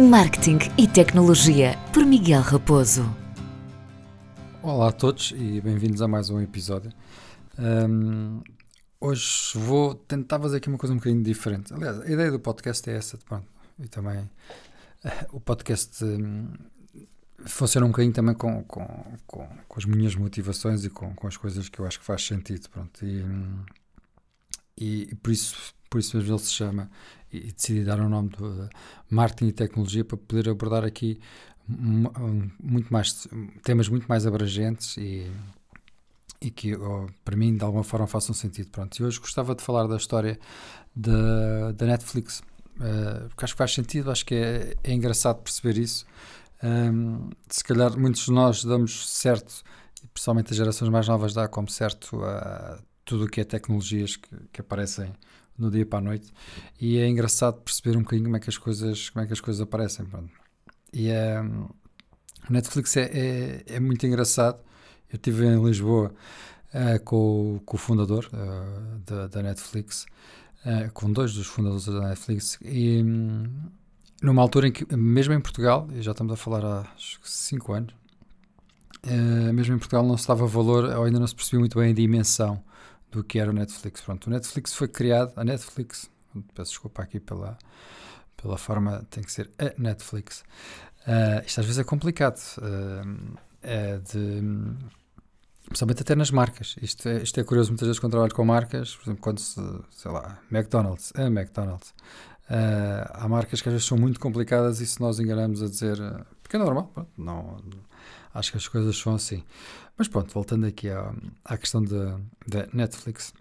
Marketing 0.00 0.58
e 0.76 0.88
Tecnologia, 0.88 1.78
por 1.92 2.04
Miguel 2.04 2.42
Raposo. 2.42 3.04
Olá 4.60 4.88
a 4.88 4.92
todos 4.92 5.32
e 5.36 5.60
bem-vindos 5.60 6.02
a 6.02 6.08
mais 6.08 6.30
um 6.30 6.40
episódio. 6.40 6.92
Um, 7.56 8.42
hoje 9.00 9.52
vou 9.54 9.94
tentar 9.94 10.40
fazer 10.40 10.56
aqui 10.56 10.68
uma 10.68 10.78
coisa 10.78 10.92
um 10.92 10.96
bocadinho 10.96 11.22
diferente. 11.22 11.72
Aliás, 11.72 12.00
a 12.00 12.10
ideia 12.10 12.28
do 12.32 12.40
podcast 12.40 12.90
é 12.90 12.96
essa, 12.96 13.16
pronto. 13.18 13.46
E 13.78 13.86
também 13.86 14.28
o 15.30 15.38
podcast 15.38 16.04
um, 16.04 16.48
funciona 17.46 17.86
um 17.86 17.90
bocadinho 17.90 18.12
também 18.12 18.34
com, 18.34 18.64
com, 18.64 18.84
com, 19.28 19.48
com, 19.68 19.78
as 19.78 19.84
minhas 19.84 20.16
motivações 20.16 20.84
e 20.84 20.90
com, 20.90 21.14
com 21.14 21.28
as 21.28 21.36
coisas 21.36 21.68
que 21.68 21.78
eu 21.78 21.86
acho 21.86 22.00
que 22.00 22.04
faz 22.04 22.26
sentido, 22.26 22.68
pronto. 22.68 23.06
E, 23.06 23.24
e, 24.76 25.02
e 25.12 25.14
por 25.14 25.30
isso 25.30 25.72
por 25.94 26.00
isso 26.00 26.16
mesmo 26.16 26.32
ele 26.32 26.40
se 26.40 26.50
chama 26.50 26.90
e 27.36 27.52
decidi 27.52 27.84
dar 27.84 28.00
o 28.00 28.08
nome 28.08 28.30
de 28.30 28.68
Marketing 29.10 29.48
e 29.48 29.52
Tecnologia 29.52 30.04
para 30.04 30.16
poder 30.16 30.48
abordar 30.48 30.84
aqui 30.84 31.18
muito 31.66 32.92
mais 32.92 33.26
temas 33.62 33.88
muito 33.88 34.06
mais 34.06 34.26
abrangentes 34.26 34.96
e, 34.98 35.30
e 36.40 36.50
que 36.50 36.76
oh, 36.76 37.06
para 37.24 37.36
mim 37.36 37.56
de 37.56 37.64
alguma 37.64 37.84
forma 37.84 38.06
façam 38.06 38.34
sentido. 38.34 38.70
Pronto, 38.70 38.98
e 38.98 39.04
hoje 39.04 39.18
gostava 39.18 39.54
de 39.54 39.62
falar 39.62 39.86
da 39.86 39.96
história 39.96 40.38
da, 40.94 41.72
da 41.72 41.86
Netflix, 41.86 42.40
uh, 42.76 43.28
porque 43.28 43.44
acho 43.44 43.54
que 43.54 43.58
faz 43.58 43.74
sentido, 43.74 44.10
acho 44.10 44.24
que 44.26 44.34
é, 44.34 44.74
é 44.84 44.92
engraçado 44.92 45.42
perceber 45.42 45.78
isso. 45.78 46.06
Um, 46.62 47.30
se 47.48 47.64
calhar 47.64 47.98
muitos 47.98 48.26
de 48.26 48.32
nós 48.32 48.64
damos 48.64 49.08
certo, 49.10 49.62
principalmente 50.12 50.52
as 50.52 50.56
gerações 50.56 50.90
mais 50.90 51.08
novas 51.08 51.34
dá 51.34 51.48
como 51.48 51.68
certo 51.68 52.22
a 52.24 52.78
tudo 53.04 53.24
o 53.24 53.28
que 53.28 53.40
é 53.40 53.44
tecnologias 53.44 54.16
que, 54.16 54.30
que 54.52 54.60
aparecem 54.60 55.12
no 55.58 55.70
dia 55.70 55.86
para 55.86 56.00
a 56.00 56.02
noite 56.02 56.32
e 56.80 56.98
é 56.98 57.08
engraçado 57.08 57.60
perceber 57.60 57.96
um 57.96 58.02
bocadinho 58.02 58.26
como 58.26 58.36
é 58.36 58.40
que 58.40 58.50
as 58.50 58.58
coisas, 58.58 59.10
como 59.10 59.24
é 59.24 59.26
que 59.26 59.32
as 59.32 59.40
coisas 59.40 59.60
aparecem. 59.60 60.04
Pronto. 60.04 60.30
E 60.92 61.08
é, 61.08 61.40
o 62.48 62.52
Netflix 62.52 62.96
é, 62.96 63.10
é, 63.12 63.64
é, 63.66 63.80
muito 63.80 64.06
engraçado. 64.06 64.58
Eu 65.10 65.16
estive 65.16 65.46
em 65.46 65.64
Lisboa 65.64 66.14
uh, 66.74 67.02
com, 67.04 67.60
com, 67.64 67.76
o 67.76 67.78
fundador 67.78 68.28
uh, 68.32 68.98
da, 69.00 69.26
da, 69.28 69.42
Netflix, 69.42 70.06
uh, 70.64 70.92
com 70.92 71.12
dois 71.12 71.34
dos 71.34 71.46
fundadores 71.46 71.86
da 71.86 72.08
Netflix, 72.08 72.58
e 72.62 73.02
um, 73.02 73.44
numa 74.22 74.42
altura 74.42 74.68
em 74.68 74.72
que, 74.72 74.96
mesmo 74.96 75.34
em 75.34 75.40
Portugal, 75.40 75.88
e 75.92 76.02
já 76.02 76.12
estamos 76.12 76.32
a 76.32 76.36
falar 76.36 76.64
há 76.64 76.86
5 77.22 77.72
anos, 77.72 77.94
mesmo 79.52 79.74
em 79.74 79.78
Portugal 79.78 80.04
não 80.04 80.16
se 80.16 80.26
dava 80.26 80.46
valor, 80.46 80.84
ou 80.84 81.04
ainda 81.04 81.18
não 81.18 81.26
se 81.26 81.34
percebia 81.34 81.60
muito 81.60 81.78
bem 81.78 81.90
a 81.90 81.94
dimensão 81.94 82.62
do 83.14 83.24
que 83.24 83.38
era 83.38 83.50
o 83.50 83.52
Netflix. 83.52 84.00
Pronto, 84.00 84.26
o 84.26 84.30
Netflix 84.30 84.74
foi 84.74 84.88
criado, 84.88 85.32
a 85.36 85.44
Netflix, 85.44 86.10
peço 86.54 86.72
desculpa 86.72 87.02
aqui 87.02 87.20
pela, 87.20 87.56
pela 88.36 88.58
forma, 88.58 89.06
tem 89.08 89.22
que 89.22 89.32
ser 89.32 89.50
a 89.58 89.72
Netflix. 89.80 90.42
Uh, 91.06 91.44
isto 91.46 91.60
às 91.60 91.66
vezes 91.66 91.78
é 91.78 91.84
complicado, 91.84 92.40
uh, 92.58 93.38
é 93.62 93.98
de, 93.98 94.42
principalmente 95.66 96.02
até 96.02 96.14
nas 96.14 96.30
marcas. 96.30 96.76
Isto 96.82 97.08
é, 97.08 97.22
isto 97.22 97.38
é 97.38 97.44
curioso 97.44 97.70
muitas 97.70 97.86
vezes 97.86 98.00
quando 98.00 98.12
trabalho 98.12 98.34
com 98.34 98.44
marcas, 98.44 98.96
por 98.96 99.04
exemplo, 99.04 99.22
quando 99.22 99.38
se, 99.38 99.60
sei 99.90 100.10
lá, 100.10 100.38
McDonald's, 100.50 101.12
a 101.14 101.22
McDonald's. 101.22 101.90
Uh, 102.50 103.08
há 103.10 103.28
marcas 103.28 103.62
que 103.62 103.68
às 103.68 103.72
vezes 103.72 103.86
são 103.86 103.96
muito 103.96 104.20
complicadas 104.20 104.80
e 104.80 104.86
se 104.86 105.00
nós 105.00 105.18
enganamos 105.18 105.62
a 105.62 105.66
dizer, 105.66 105.98
porque 106.44 106.56
é 106.56 106.58
normal, 106.58 106.92
não, 107.16 107.56
acho 108.34 108.50
que 108.50 108.58
as 108.58 108.68
coisas 108.68 108.94
são 108.98 109.14
assim. 109.14 109.42
Mas 109.96 110.08
pronto, 110.08 110.32
voltando 110.34 110.66
aqui 110.66 110.90
à, 110.90 111.10
à 111.42 111.56
questão 111.56 111.82
da 111.82 112.18
Netflix. 112.70 113.32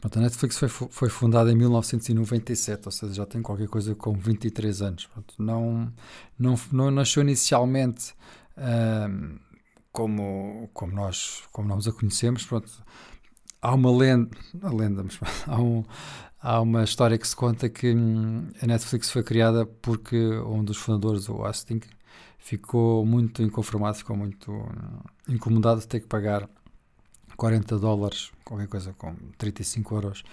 Pronto, 0.00 0.18
a 0.18 0.22
Netflix 0.22 0.56
foi, 0.56 0.68
foi 0.68 1.08
fundada 1.08 1.50
em 1.50 1.56
1997, 1.56 2.86
ou 2.86 2.92
seja, 2.92 3.14
já 3.14 3.26
tem 3.26 3.42
qualquer 3.42 3.66
coisa 3.66 3.92
com 3.96 4.12
23 4.14 4.82
anos. 4.82 5.06
Pronto, 5.06 5.34
não, 5.36 5.92
não, 6.38 6.54
não 6.70 6.90
nasceu 6.92 7.22
inicialmente 7.22 8.14
um, 8.56 9.38
como, 9.90 10.70
como, 10.72 10.92
nós, 10.92 11.42
como 11.50 11.68
nós 11.68 11.88
a 11.88 11.92
conhecemos. 11.92 12.46
Pronto, 12.46 12.70
há 13.60 13.74
uma 13.74 13.90
lenda, 13.90 14.30
a 14.62 14.72
lenda 14.72 15.02
mas, 15.02 15.18
há, 15.46 15.60
um, 15.60 15.84
há 16.40 16.60
uma 16.60 16.84
história 16.84 17.18
que 17.18 17.26
se 17.26 17.34
conta 17.36 17.68
que 17.68 17.92
hum, 17.92 18.48
a 18.62 18.66
Netflix 18.66 19.10
foi 19.10 19.22
criada 19.24 19.66
porque 19.66 20.16
um 20.16 20.64
dos 20.64 20.76
fundadores, 20.76 21.28
o 21.28 21.44
Hastings, 21.44 21.88
ficou 22.42 23.06
muito 23.06 23.40
inconformado, 23.40 23.96
ficou 23.96 24.16
muito 24.16 24.50
hum, 24.50 24.66
incomodado 25.28 25.80
de 25.80 25.86
ter 25.86 26.00
que 26.00 26.08
pagar 26.08 26.48
40 27.36 27.78
dólares, 27.78 28.32
qualquer 28.44 28.66
coisa 28.66 28.92
com 28.94 29.14
35 29.38 29.94
euros, 29.94 30.24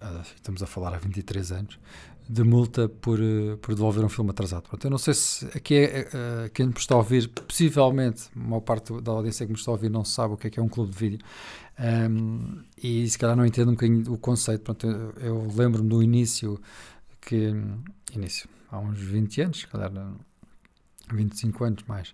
uh, 0.00 0.22
estamos 0.34 0.62
a 0.62 0.66
falar 0.66 0.94
há 0.94 0.98
23 0.98 1.52
anos, 1.52 1.78
de 2.26 2.42
multa 2.42 2.88
por, 2.88 3.20
uh, 3.20 3.58
por 3.58 3.74
devolver 3.74 4.02
um 4.02 4.08
filme 4.08 4.30
atrasado. 4.30 4.62
Pronto, 4.62 4.82
eu 4.82 4.90
não 4.90 4.96
sei 4.96 5.12
se 5.12 5.46
aqui 5.54 5.74
é, 5.74 6.50
quem 6.54 6.66
me 6.66 6.72
está 6.72 6.94
a 6.94 6.98
ouvir, 6.98 7.28
possivelmente, 7.28 8.30
a 8.34 8.38
maior 8.38 8.60
parte 8.60 8.98
da 9.02 9.12
audiência 9.12 9.44
que 9.44 9.52
me 9.52 9.58
está 9.58 9.70
a 9.70 9.74
ouvir 9.74 9.90
não 9.90 10.06
sabe 10.06 10.32
o 10.32 10.36
que 10.38 10.46
é 10.46 10.50
que 10.50 10.58
é 10.58 10.62
um 10.62 10.68
clube 10.68 10.90
de 10.90 10.98
vídeo 10.98 11.18
um, 11.78 12.62
e 12.82 13.08
se 13.08 13.18
calhar 13.18 13.36
não 13.36 13.44
entende 13.44 13.68
um 13.68 13.72
bocadinho 13.72 14.12
o 14.12 14.18
conceito. 14.18 14.62
Pronto, 14.62 14.86
eu, 14.86 15.12
eu 15.20 15.48
lembro-me 15.54 15.88
do 15.88 16.02
início 16.02 16.58
que, 17.20 17.52
início, 18.14 18.48
há 18.70 18.78
uns 18.78 18.98
20 18.98 19.42
anos, 19.42 19.60
se 19.60 19.66
calhar 19.66 19.92
25 21.12 21.64
anos 21.64 21.84
mais, 21.86 22.10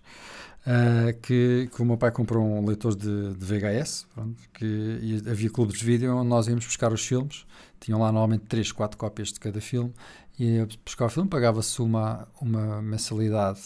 uh, 0.65 1.17
que, 1.21 1.69
que 1.73 1.81
o 1.81 1.85
meu 1.85 1.97
pai 1.97 2.11
comprou 2.11 2.45
um 2.45 2.65
leitor 2.65 2.95
de, 2.95 3.33
de 3.33 3.45
VHS, 3.45 4.07
pronto, 4.13 4.35
que 4.53 5.21
havia 5.29 5.49
clubes 5.49 5.79
de 5.79 5.85
vídeo 5.85 6.15
onde 6.15 6.29
nós 6.29 6.47
íamos 6.47 6.65
buscar 6.65 6.91
os 6.93 7.05
filmes, 7.05 7.45
tinham 7.79 7.99
lá 7.99 8.11
normalmente 8.11 8.45
3, 8.45 8.71
4 8.71 8.97
cópias 8.97 9.29
de 9.29 9.39
cada 9.39 9.61
filme, 9.61 9.93
e 10.37 10.55
ia 10.55 10.67
buscar 10.85 11.05
o 11.05 11.09
filme, 11.09 11.29
pagava-se 11.29 11.81
uma, 11.81 12.27
uma 12.41 12.81
mensalidade 12.81 13.61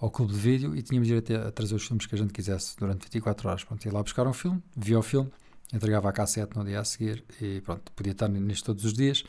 ao 0.00 0.10
clube 0.10 0.32
de 0.32 0.38
vídeo 0.38 0.76
e 0.76 0.82
tínhamos 0.82 1.06
direito 1.06 1.34
a, 1.34 1.48
a 1.48 1.52
trazer 1.52 1.74
os 1.74 1.86
filmes 1.86 2.06
que 2.06 2.14
a 2.14 2.18
gente 2.18 2.32
quisesse 2.32 2.76
durante 2.78 3.02
24 3.04 3.48
horas. 3.48 3.64
Pronto, 3.64 3.84
ia 3.84 3.92
lá 3.92 4.02
buscar 4.02 4.26
um 4.26 4.32
filme, 4.32 4.62
via 4.76 4.98
o 4.98 5.02
filme, 5.02 5.30
entregava 5.72 6.08
a 6.08 6.12
cassete 6.12 6.56
no 6.56 6.64
dia 6.64 6.80
a 6.80 6.84
seguir 6.84 7.24
e 7.40 7.60
pronto, 7.60 7.90
podia 7.92 8.12
estar 8.12 8.28
nisto 8.28 8.66
todos 8.66 8.84
os 8.84 8.92
dias. 8.92 9.24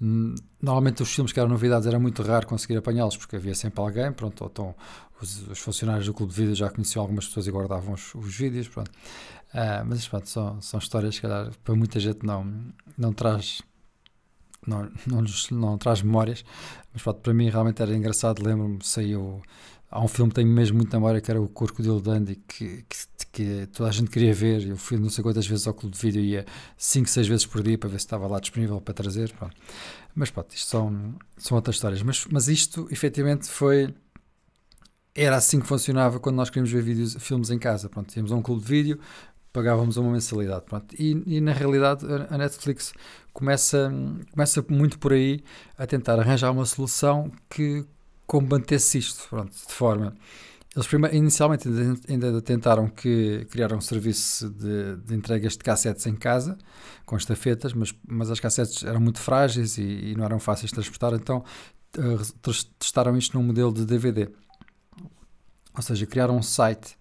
Normalmente 0.00 1.02
os 1.02 1.12
filmes 1.12 1.32
que 1.32 1.40
eram 1.40 1.48
novidades 1.48 1.86
era 1.86 1.98
muito 1.98 2.22
raro 2.22 2.46
conseguir 2.46 2.76
apanhá-los 2.76 3.16
porque 3.16 3.36
havia 3.36 3.54
sempre 3.54 3.80
alguém, 3.80 4.12
pronto, 4.12 4.42
ou 4.42 4.50
então 4.50 4.74
os, 5.20 5.48
os, 5.48 5.58
funcionários 5.58 6.06
do 6.06 6.14
clube 6.14 6.32
de 6.32 6.40
vídeo 6.40 6.54
já 6.54 6.70
conheciam 6.70 7.02
algumas 7.02 7.26
pessoas 7.26 7.46
e 7.46 7.50
guardavam 7.50 7.94
os, 7.94 8.14
os 8.14 8.36
vídeos, 8.36 8.68
pronto. 8.68 8.90
Uh, 9.52 9.84
mas 9.86 10.06
pronto, 10.06 10.28
são, 10.28 10.60
são 10.60 10.78
histórias 10.78 11.16
que 11.16 11.22
calhar, 11.22 11.50
para 11.64 11.74
muita 11.74 11.98
gente 11.98 12.24
não, 12.24 12.72
não 12.96 13.12
traz 13.12 13.62
não, 14.66 14.90
não, 15.06 15.24
não 15.52 15.78
traz 15.78 16.02
memórias, 16.02 16.44
mas 16.92 17.02
pronto, 17.02 17.20
para 17.20 17.32
mim 17.32 17.48
realmente 17.48 17.80
era 17.80 17.94
engraçado, 17.96 18.44
lembro-me, 18.44 18.78
saiu 18.82 19.42
há 19.90 20.02
um 20.02 20.08
filme 20.08 20.30
que 20.30 20.36
tenho 20.36 20.48
mesmo 20.48 20.76
muita 20.76 20.96
memória 20.98 21.20
que 21.20 21.30
era 21.30 21.40
o 21.40 21.48
Crocodilo 21.48 22.00
Dandy 22.00 22.36
que, 22.46 22.84
que, 22.88 23.26
que, 23.32 23.66
toda 23.68 23.88
a 23.88 23.92
gente 23.92 24.10
queria 24.10 24.34
ver 24.34 24.66
eu 24.66 24.76
fui 24.76 24.98
não 24.98 25.08
sei 25.08 25.22
quantas 25.22 25.46
vezes 25.46 25.66
ao 25.66 25.74
clube 25.74 25.96
de 25.96 26.02
vídeo 26.02 26.20
ia 26.20 26.46
5, 26.76 27.08
6 27.08 27.28
vezes 27.28 27.46
por 27.46 27.62
dia 27.62 27.78
para 27.78 27.88
ver 27.88 27.98
se 27.98 28.06
estava 28.06 28.26
lá 28.26 28.38
disponível 28.38 28.80
para 28.80 28.94
trazer 28.94 29.32
pronto. 29.32 29.56
mas 30.14 30.30
pronto, 30.30 30.54
isto 30.54 30.68
são, 30.68 31.14
são 31.36 31.56
outras 31.56 31.76
histórias 31.76 32.02
mas, 32.02 32.26
mas 32.30 32.48
isto 32.48 32.88
efetivamente 32.90 33.48
foi 33.48 33.94
era 35.14 35.36
assim 35.36 35.60
que 35.60 35.66
funcionava 35.66 36.20
quando 36.20 36.36
nós 36.36 36.48
queríamos 36.48 36.70
ver 36.70 36.82
vídeos, 36.82 37.16
filmes 37.18 37.50
em 37.50 37.58
casa 37.58 37.88
pronto, 37.88 38.12
um 38.34 38.42
clube 38.42 38.62
de 38.62 38.68
vídeo 38.68 39.00
pagávamos 39.52 39.96
uma 39.96 40.12
mensalidade 40.12 40.64
pronto. 40.66 40.94
E, 40.98 41.22
e 41.26 41.40
na 41.40 41.52
realidade 41.52 42.06
a 42.30 42.38
Netflix 42.38 42.92
começa, 43.32 43.92
começa 44.30 44.64
muito 44.68 44.98
por 44.98 45.12
aí 45.12 45.42
a 45.76 45.86
tentar 45.86 46.18
arranjar 46.20 46.50
uma 46.52 46.64
solução 46.64 47.32
que 47.48 47.84
combatesse 48.28 48.98
isto, 48.98 49.26
pronto, 49.28 49.50
de 49.50 49.74
forma. 49.74 50.14
Eles 50.76 50.86
primeiro, 50.86 51.16
inicialmente 51.16 51.66
ainda 52.08 52.40
tentaram 52.42 52.88
que 52.88 53.46
criar 53.50 53.72
um 53.72 53.80
serviço 53.80 54.50
de, 54.50 54.96
de, 54.96 55.14
entregas 55.14 55.54
de 55.54 55.64
cassetes 55.64 56.06
em 56.06 56.14
casa, 56.14 56.56
com 57.06 57.16
estafetas, 57.16 57.72
mas, 57.72 57.92
mas 58.06 58.30
as 58.30 58.38
cassetes 58.38 58.84
eram 58.84 59.00
muito 59.00 59.18
frágeis 59.18 59.78
e, 59.78 59.82
e 59.82 60.14
não 60.14 60.24
eram 60.24 60.38
fáceis 60.38 60.68
de 60.68 60.74
transportar, 60.74 61.14
então 61.14 61.42
uh, 61.96 62.52
testaram 62.78 63.16
isto 63.16 63.36
num 63.36 63.42
modelo 63.42 63.72
de 63.72 63.86
DVD. 63.86 64.28
Ou 65.74 65.82
seja, 65.82 66.06
criaram 66.06 66.36
um 66.36 66.42
site 66.42 66.97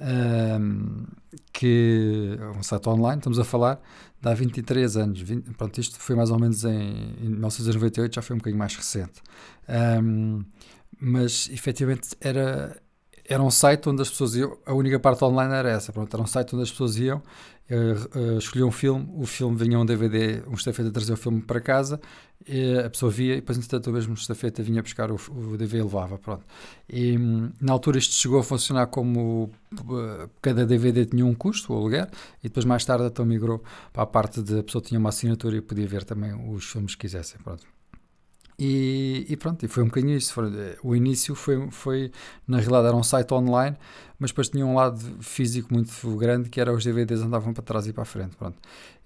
um, 0.00 1.04
que 1.52 2.38
um 2.56 2.62
site 2.62 2.88
online, 2.88 3.18
estamos 3.18 3.38
a 3.38 3.44
falar, 3.44 3.80
de 4.20 4.28
há 4.28 4.34
23 4.34 4.96
anos. 4.96 5.20
20, 5.20 5.50
pronto, 5.54 5.80
isto 5.80 5.98
foi 5.98 6.16
mais 6.16 6.30
ou 6.30 6.38
menos 6.38 6.64
em, 6.64 7.16
em 7.20 7.28
1998, 7.28 8.14
já 8.14 8.22
foi 8.22 8.34
um 8.34 8.38
bocadinho 8.38 8.58
mais 8.58 8.74
recente. 8.74 9.22
Um, 10.02 10.44
mas 10.98 11.48
efetivamente 11.52 12.10
era, 12.20 12.80
era 13.24 13.42
um 13.42 13.50
site 13.50 13.88
onde 13.88 14.02
as 14.02 14.10
pessoas 14.10 14.34
iam, 14.34 14.56
a 14.66 14.74
única 14.74 14.98
parte 14.98 15.24
online 15.24 15.54
era 15.54 15.70
essa, 15.70 15.92
pronto, 15.92 16.12
era 16.12 16.22
um 16.22 16.26
site 16.26 16.54
onde 16.54 16.64
as 16.64 16.70
pessoas 16.70 16.96
iam, 16.98 17.22
uh, 17.70 18.18
uh, 18.18 18.38
escolhiam 18.38 18.68
um 18.68 18.72
filme, 18.72 19.08
o 19.14 19.26
filme 19.26 19.56
vinha 19.56 19.78
um 19.78 19.86
DVD, 19.86 20.42
um 20.46 20.54
estafeta 20.54 20.90
trazer 20.90 21.12
o 21.12 21.16
filme 21.16 21.40
para 21.40 21.60
casa, 21.60 22.00
a 22.84 22.88
pessoa 22.88 23.12
via 23.12 23.34
e 23.34 23.36
depois 23.36 23.58
entretanto 23.58 23.90
o 23.90 23.92
mesmo 23.92 24.14
estafeta 24.14 24.62
vinha 24.62 24.82
buscar 24.82 25.10
o, 25.12 25.16
o 25.30 25.56
DVD 25.56 25.78
e 25.78 25.82
levava, 25.82 26.18
pronto. 26.18 26.44
E 26.88 27.16
hum, 27.16 27.50
na 27.60 27.72
altura 27.72 27.98
isto 27.98 28.14
chegou 28.14 28.40
a 28.40 28.42
funcionar 28.42 28.86
como 28.86 29.50
uh, 29.74 30.30
cada 30.40 30.64
DVD 30.64 31.04
tinha 31.04 31.24
um 31.24 31.34
custo, 31.34 31.72
o 31.72 31.76
aluguer, 31.76 32.08
e 32.42 32.48
depois 32.48 32.64
mais 32.64 32.84
tarde 32.84 33.04
então 33.06 33.24
migrou 33.24 33.62
para 33.92 34.02
a 34.02 34.06
parte 34.06 34.42
de 34.42 34.58
a 34.58 34.62
pessoa 34.62 34.82
tinha 34.82 34.98
uma 34.98 35.10
assinatura 35.10 35.56
e 35.56 35.60
podia 35.60 35.86
ver 35.86 36.04
também 36.04 36.32
os 36.50 36.64
filmes 36.64 36.94
que 36.94 37.02
quisessem, 37.02 37.38
pronto. 37.42 37.66
E, 38.62 39.24
e, 39.26 39.36
pronto, 39.38 39.64
e 39.64 39.68
foi 39.68 39.82
um 39.82 39.86
bocadinho 39.86 40.14
isso. 40.14 40.34
Foi, 40.34 40.76
o 40.82 40.94
início 40.94 41.34
foi, 41.34 41.70
foi, 41.70 42.12
na 42.46 42.58
realidade, 42.58 42.88
era 42.88 42.96
um 42.96 43.02
site 43.02 43.32
online, 43.32 43.74
mas 44.18 44.32
depois 44.32 44.50
tinha 44.50 44.66
um 44.66 44.74
lado 44.74 45.00
físico 45.22 45.72
muito 45.72 45.90
grande 46.16 46.50
que 46.50 46.60
era 46.60 46.70
os 46.70 46.84
DVDs 46.84 47.22
andavam 47.22 47.54
para 47.54 47.62
trás 47.62 47.86
e 47.86 47.92
para 47.94 48.02
a 48.02 48.06
frente. 48.06 48.36
Pronto. 48.36 48.58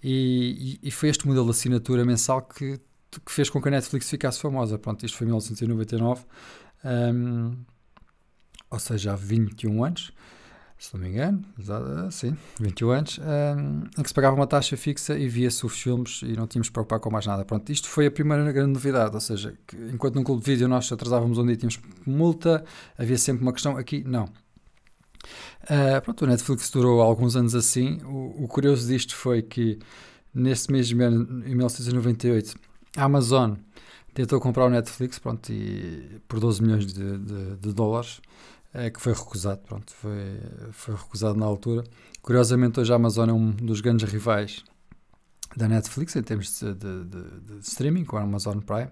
E, 0.02 0.78
e, 0.82 0.88
e 0.88 0.90
foi 0.90 1.08
este 1.08 1.24
modelo 1.24 1.44
de 1.44 1.52
assinatura 1.52 2.04
mensal 2.04 2.42
que, 2.42 2.80
que 3.24 3.30
fez 3.30 3.48
com 3.48 3.62
que 3.62 3.68
a 3.68 3.70
Netflix 3.70 4.10
ficasse 4.10 4.40
famosa. 4.40 4.76
Pronto, 4.76 5.06
isto 5.06 5.16
foi 5.16 5.24
em 5.24 5.28
1999, 5.28 6.24
um, 6.84 7.56
ou 8.68 8.78
seja, 8.80 9.12
há 9.12 9.16
21 9.16 9.84
anos 9.84 10.12
se 10.78 10.92
não 10.92 11.00
me 11.00 11.08
engano, 11.08 11.42
sim, 12.10 12.36
21 12.60 12.90
anos, 12.90 13.18
um, 13.18 13.84
em 13.98 14.02
que 14.02 14.08
se 14.08 14.14
pagava 14.14 14.36
uma 14.36 14.46
taxa 14.46 14.76
fixa 14.76 15.16
e 15.16 15.28
via-se 15.28 15.64
os 15.64 15.80
filmes 15.80 16.20
e 16.22 16.36
não 16.36 16.46
tínhamos 16.46 16.66
de 16.66 16.72
preocupar 16.72 17.00
com 17.00 17.10
mais 17.10 17.26
nada. 17.26 17.44
Pronto, 17.44 17.70
isto 17.70 17.88
foi 17.88 18.06
a 18.06 18.10
primeira 18.10 18.52
grande 18.52 18.72
novidade, 18.72 19.14
ou 19.14 19.20
seja, 19.20 19.54
enquanto 19.92 20.16
num 20.16 20.24
clube 20.24 20.44
de 20.44 20.50
vídeo 20.50 20.68
nós 20.68 20.90
atrasávamos 20.90 21.38
um 21.38 21.44
dia 21.44 21.54
e 21.54 21.56
tínhamos 21.56 21.80
multa, 22.04 22.64
havia 22.98 23.16
sempre 23.16 23.42
uma 23.42 23.52
questão, 23.52 23.76
aqui 23.76 24.04
não. 24.04 24.24
Uh, 25.64 26.02
pronto, 26.02 26.22
o 26.22 26.26
Netflix 26.26 26.70
durou 26.70 27.00
alguns 27.00 27.36
anos 27.36 27.54
assim. 27.54 27.98
O, 28.04 28.44
o 28.44 28.48
curioso 28.48 28.86
disto 28.86 29.16
foi 29.16 29.40
que 29.40 29.78
nesse 30.34 30.70
mesmo 30.70 31.02
ano, 31.02 31.44
em 31.46 31.54
1998, 31.54 32.54
a 32.96 33.04
Amazon 33.04 33.54
tentou 34.12 34.40
comprar 34.40 34.66
o 34.66 34.70
Netflix 34.70 35.18
pronto, 35.18 35.52
e, 35.52 36.20
por 36.28 36.40
12 36.40 36.62
milhões 36.62 36.86
de, 36.92 37.18
de, 37.18 37.56
de 37.56 37.72
dólares 37.72 38.20
é, 38.74 38.90
que 38.90 39.00
foi 39.00 39.12
recusado, 39.12 39.60
pronto, 39.62 39.94
foi, 39.94 40.40
foi 40.72 40.96
recusado 40.96 41.38
na 41.38 41.46
altura. 41.46 41.84
Curiosamente, 42.20 42.80
hoje 42.80 42.92
a 42.92 42.96
Amazon 42.96 43.30
é 43.30 43.32
um 43.32 43.52
dos 43.52 43.80
grandes 43.80 44.10
rivais 44.10 44.64
da 45.56 45.68
Netflix 45.68 46.16
em 46.16 46.22
termos 46.22 46.58
de, 46.58 46.74
de, 46.74 47.04
de, 47.04 47.40
de 47.40 47.58
streaming, 47.60 48.04
com 48.04 48.16
a 48.16 48.22
Amazon 48.22 48.58
Prime. 48.58 48.90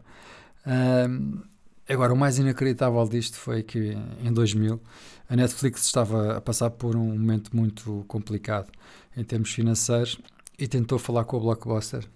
Um, 0.64 1.42
agora, 1.88 2.12
o 2.12 2.16
mais 2.16 2.38
inacreditável 2.38 3.04
disto 3.08 3.36
foi 3.36 3.64
que 3.64 3.96
em 4.22 4.32
2000 4.32 4.80
a 5.28 5.34
Netflix 5.34 5.84
estava 5.84 6.36
a 6.36 6.40
passar 6.40 6.70
por 6.70 6.94
um 6.94 7.18
momento 7.18 7.56
muito 7.56 8.04
complicado 8.06 8.70
em 9.16 9.24
termos 9.24 9.50
financeiros 9.50 10.16
e 10.56 10.68
tentou 10.68 10.96
falar 10.96 11.24
com 11.24 11.38
a 11.38 11.40
Blockbuster 11.40 12.08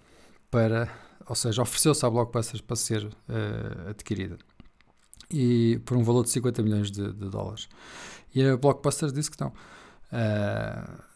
para, 0.49 0.89
ou 1.25 1.35
seja, 1.35 1.61
ofereceu-se 1.61 2.05
à 2.05 2.09
Blockbuster 2.09 2.63
para 2.63 2.75
ser 2.77 3.03
uh, 3.03 3.89
adquirida 3.89 4.37
e 5.31 5.79
por 5.85 5.97
um 5.97 6.03
valor 6.03 6.23
de 6.23 6.29
50 6.29 6.61
milhões 6.63 6.91
de, 6.91 7.11
de 7.11 7.29
dólares. 7.29 7.67
E 8.33 8.43
a 8.43 8.57
Blockbuster 8.57 9.11
disse 9.11 9.31
que 9.31 9.39
não. 9.41 9.49
Uh, 9.49 11.07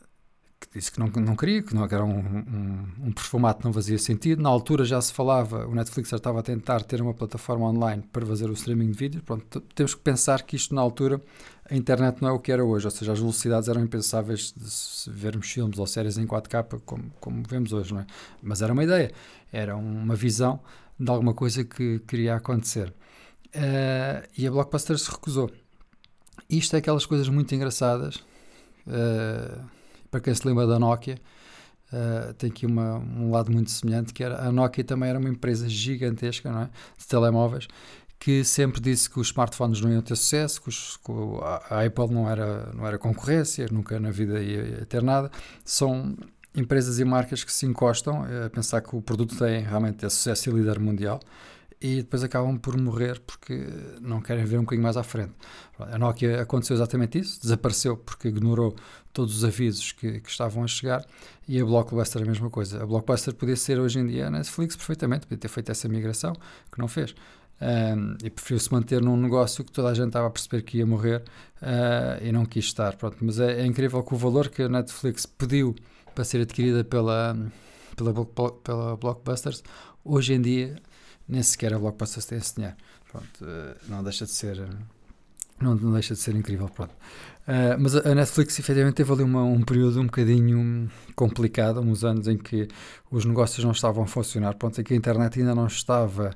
que 0.62 0.68
disse 0.78 0.92
que 0.92 1.00
não, 1.00 1.08
não 1.08 1.36
queria, 1.36 1.64
que, 1.64 1.74
não, 1.74 1.88
que 1.88 1.96
era 1.96 2.06
um, 2.06 2.20
um, 2.20 2.86
um 3.08 3.14
formato 3.18 3.60
que 3.60 3.66
não 3.66 3.74
fazia 3.74 3.98
sentido. 3.98 4.44
Na 4.44 4.50
altura 4.50 4.86
já 4.86 5.02
se 5.02 5.12
falava, 5.12 5.66
o 5.66 5.74
Netflix 5.74 6.10
já 6.10 6.18
estava 6.18 6.40
a 6.40 6.44
tentar 6.44 6.84
ter 6.84 7.02
uma 7.02 7.16
plataforma 7.16 7.68
online 7.68 8.04
para 8.14 8.24
fazer 8.26 8.48
o 8.48 8.54
streaming 8.54 8.92
de 8.92 8.98
vídeo. 8.98 9.24
Pronto, 9.24 9.60
temos 9.74 9.96
que 9.96 10.02
pensar 10.02 10.44
que 10.44 10.56
isto 10.56 10.76
na 10.76 10.82
altura, 10.82 11.20
a 11.68 11.76
internet 11.76 12.22
não 12.22 12.30
é 12.30 12.32
o 12.32 12.40
que 12.40 12.52
era 12.52 12.64
hoje, 12.64 12.86
ou 12.86 12.92
seja, 12.92 13.12
as 13.12 13.20
velocidades 13.20 13.68
eram 13.70 13.82
impensáveis 13.82 14.54
de 14.56 15.12
vermos 15.12 15.50
filmes 15.50 15.80
ou 15.80 15.88
séries 15.88 16.18
em 16.20 16.28
4K 16.28 16.82
como, 16.86 17.12
como 17.20 17.44
vemos 17.50 17.74
hoje, 17.74 17.92
não 17.94 18.02
é? 18.02 18.06
Mas 18.42 18.62
era 18.62 18.72
uma 18.72 18.84
ideia, 18.84 19.12
era 19.52 19.76
uma 19.76 20.16
visão 20.16 20.60
de 21.00 21.10
alguma 21.10 21.34
coisa 21.34 21.64
que 21.64 22.00
queria 22.08 22.36
acontecer. 22.36 22.94
Uh, 23.56 24.28
e 24.38 24.48
a 24.48 24.52
Blockbuster 24.52 24.98
se 24.98 25.10
recusou. 25.12 25.52
Isto 26.50 26.76
é 26.76 26.80
aquelas 26.80 27.06
coisas 27.06 27.28
muito 27.30 27.54
engraçadas. 27.54 28.16
Uh, 28.88 29.64
para 30.10 30.20
quem 30.20 30.34
se 30.34 30.46
lembra 30.46 30.66
da 30.66 30.80
Nokia, 30.80 31.18
uh, 31.92 32.34
tem 32.34 32.50
aqui 32.50 32.66
uma, 32.66 32.98
um 32.98 33.32
lado 33.32 33.52
muito 33.52 33.72
semelhante, 33.72 34.14
que 34.14 34.24
era 34.24 34.42
a 34.42 34.52
Nokia 34.52 34.84
também 34.84 35.10
era 35.10 35.20
uma 35.20 35.30
empresa 35.30 35.68
gigantesca 35.70 36.52
não 36.52 36.62
é? 36.64 36.70
de 36.98 37.08
telemóveis, 37.08 37.68
que 38.20 38.44
sempre 38.44 38.80
disse 38.82 39.10
que 39.10 39.20
os 39.20 39.28
smartphones 39.28 39.82
não 39.82 39.92
iam 39.92 40.02
ter 40.02 40.16
sucesso, 40.16 40.62
que, 40.62 40.70
os, 40.70 40.98
que 40.98 41.12
a 41.70 41.86
Apple 41.86 42.14
não 42.14 42.30
era, 42.30 42.72
não 42.74 42.86
era 42.86 42.98
concorrência, 42.98 43.68
nunca 43.72 44.00
na 44.00 44.12
vida 44.12 44.42
ia, 44.42 44.64
ia 44.64 44.86
ter 44.86 45.02
nada. 45.02 45.32
São 45.64 46.16
empresas 46.54 47.00
e 47.00 47.06
marcas 47.06 47.44
que 47.44 47.52
se 47.52 47.66
encostam 47.66 48.24
a 48.46 48.50
pensar 48.50 48.82
que 48.82 48.96
o 48.96 49.02
produto 49.02 49.38
tem 49.38 49.62
realmente 49.62 50.02
sucesso 50.10 50.50
e 50.50 50.54
líder 50.54 50.80
mundial 50.80 51.20
e 51.82 51.98
depois 51.98 52.24
acabam 52.24 52.58
por 52.58 52.78
morrer 52.78 53.20
porque 53.26 53.68
não 54.00 54.22
querem 54.22 54.46
ver 54.46 54.58
um 54.58 54.62
bocadinho 54.62 54.84
mais 54.84 54.98
à 54.98 55.04
frente. 55.04 55.34
A 55.80 55.98
Nokia 55.98 56.42
aconteceu 56.42 56.76
exatamente 56.76 57.18
isso, 57.18 57.42
desapareceu 57.42 57.98
porque 57.98 58.28
ignorou 58.28 58.76
todos 59.12 59.38
os 59.38 59.44
avisos 59.44 59.92
que, 59.92 60.20
que 60.20 60.30
estavam 60.30 60.64
a 60.64 60.68
chegar 60.68 61.04
e 61.48 61.60
a 61.60 61.66
Blockbuster 61.66 62.22
a 62.22 62.26
mesma 62.26 62.52
coisa. 62.52 62.84
A 62.84 62.86
Blockbuster 62.86 63.34
podia 63.34 63.56
ser 63.56 63.80
hoje 63.80 64.00
em 64.00 64.06
dia 64.06 64.28
a 64.28 64.30
Netflix 64.30 64.76
perfeitamente, 64.76 65.26
podia 65.26 65.40
ter 65.40 65.48
feito 65.48 65.72
essa 65.72 65.90
migração, 65.90 66.34
que 66.72 66.80
não 66.80 66.88
fez. 66.88 67.16
Um, 67.60 68.18
e 68.24 68.30
preferiu 68.30 68.60
se 68.60 68.72
manter 68.72 69.02
num 69.02 69.16
negócio 69.16 69.64
que 69.64 69.72
toda 69.72 69.90
a 69.90 69.94
gente 69.94 70.08
estava 70.08 70.28
a 70.28 70.32
perceber 70.32 70.64
que 70.64 70.80
ia 70.80 70.86
morrer 70.86 71.24
uh, 71.62 72.24
e 72.24 72.32
não 72.32 72.46
quis 72.46 72.66
estar. 72.66 72.96
Pronto, 72.96 73.18
mas 73.22 73.40
é, 73.40 73.62
é, 73.62 73.66
incrível 73.66 74.04
que 74.04 74.14
o 74.14 74.18
valor 74.18 74.50
que 74.50 74.64
a 74.64 74.70
Netflix 74.70 75.26
pediu 75.26 75.76
para 76.14 76.24
ser 76.24 76.42
adquirida 76.42 76.84
pela, 76.84 77.36
pela, 77.96 78.52
pela 78.64 78.98
Blockbusters, 78.98 79.64
hoje 80.04 80.34
em 80.34 80.42
dia 80.42 80.76
nem 81.32 81.42
sequer 81.42 81.74
a 81.74 81.80
Blockbuster 81.80 82.24
tem 82.24 82.38
esse 82.38 82.56
dinheiro. 82.56 82.76
Pronto, 83.10 83.44
uh, 83.44 83.76
não 83.88 84.04
deixa 84.04 84.26
de 84.26 84.32
ser. 84.32 84.68
Não, 85.60 85.76
não, 85.76 85.94
deixa 85.94 86.14
de 86.14 86.20
ser 86.20 86.36
incrível, 86.36 86.68
pronto. 86.70 86.92
Uh, 87.48 87.80
mas 87.80 87.96
a 87.96 88.14
Netflix 88.14 88.60
efetivamente 88.60 88.96
teve 88.96 89.12
ali 89.14 89.24
uma, 89.24 89.44
um 89.44 89.62
período 89.62 90.02
um 90.02 90.06
bocadinho 90.06 90.92
complicado, 91.16 91.80
uns 91.80 92.04
anos 92.04 92.28
em 92.28 92.38
que 92.38 92.68
os 93.10 93.26
negócios 93.26 93.64
não 93.64 93.72
estavam 93.72 94.04
a 94.04 94.08
funcionar, 94.08 94.56
pronto, 94.56 94.80
em 94.82 94.84
que 94.84 94.94
a 94.94 94.98
internet 94.98 95.40
ainda 95.40 95.56
não 95.56 95.68
estava 95.68 96.36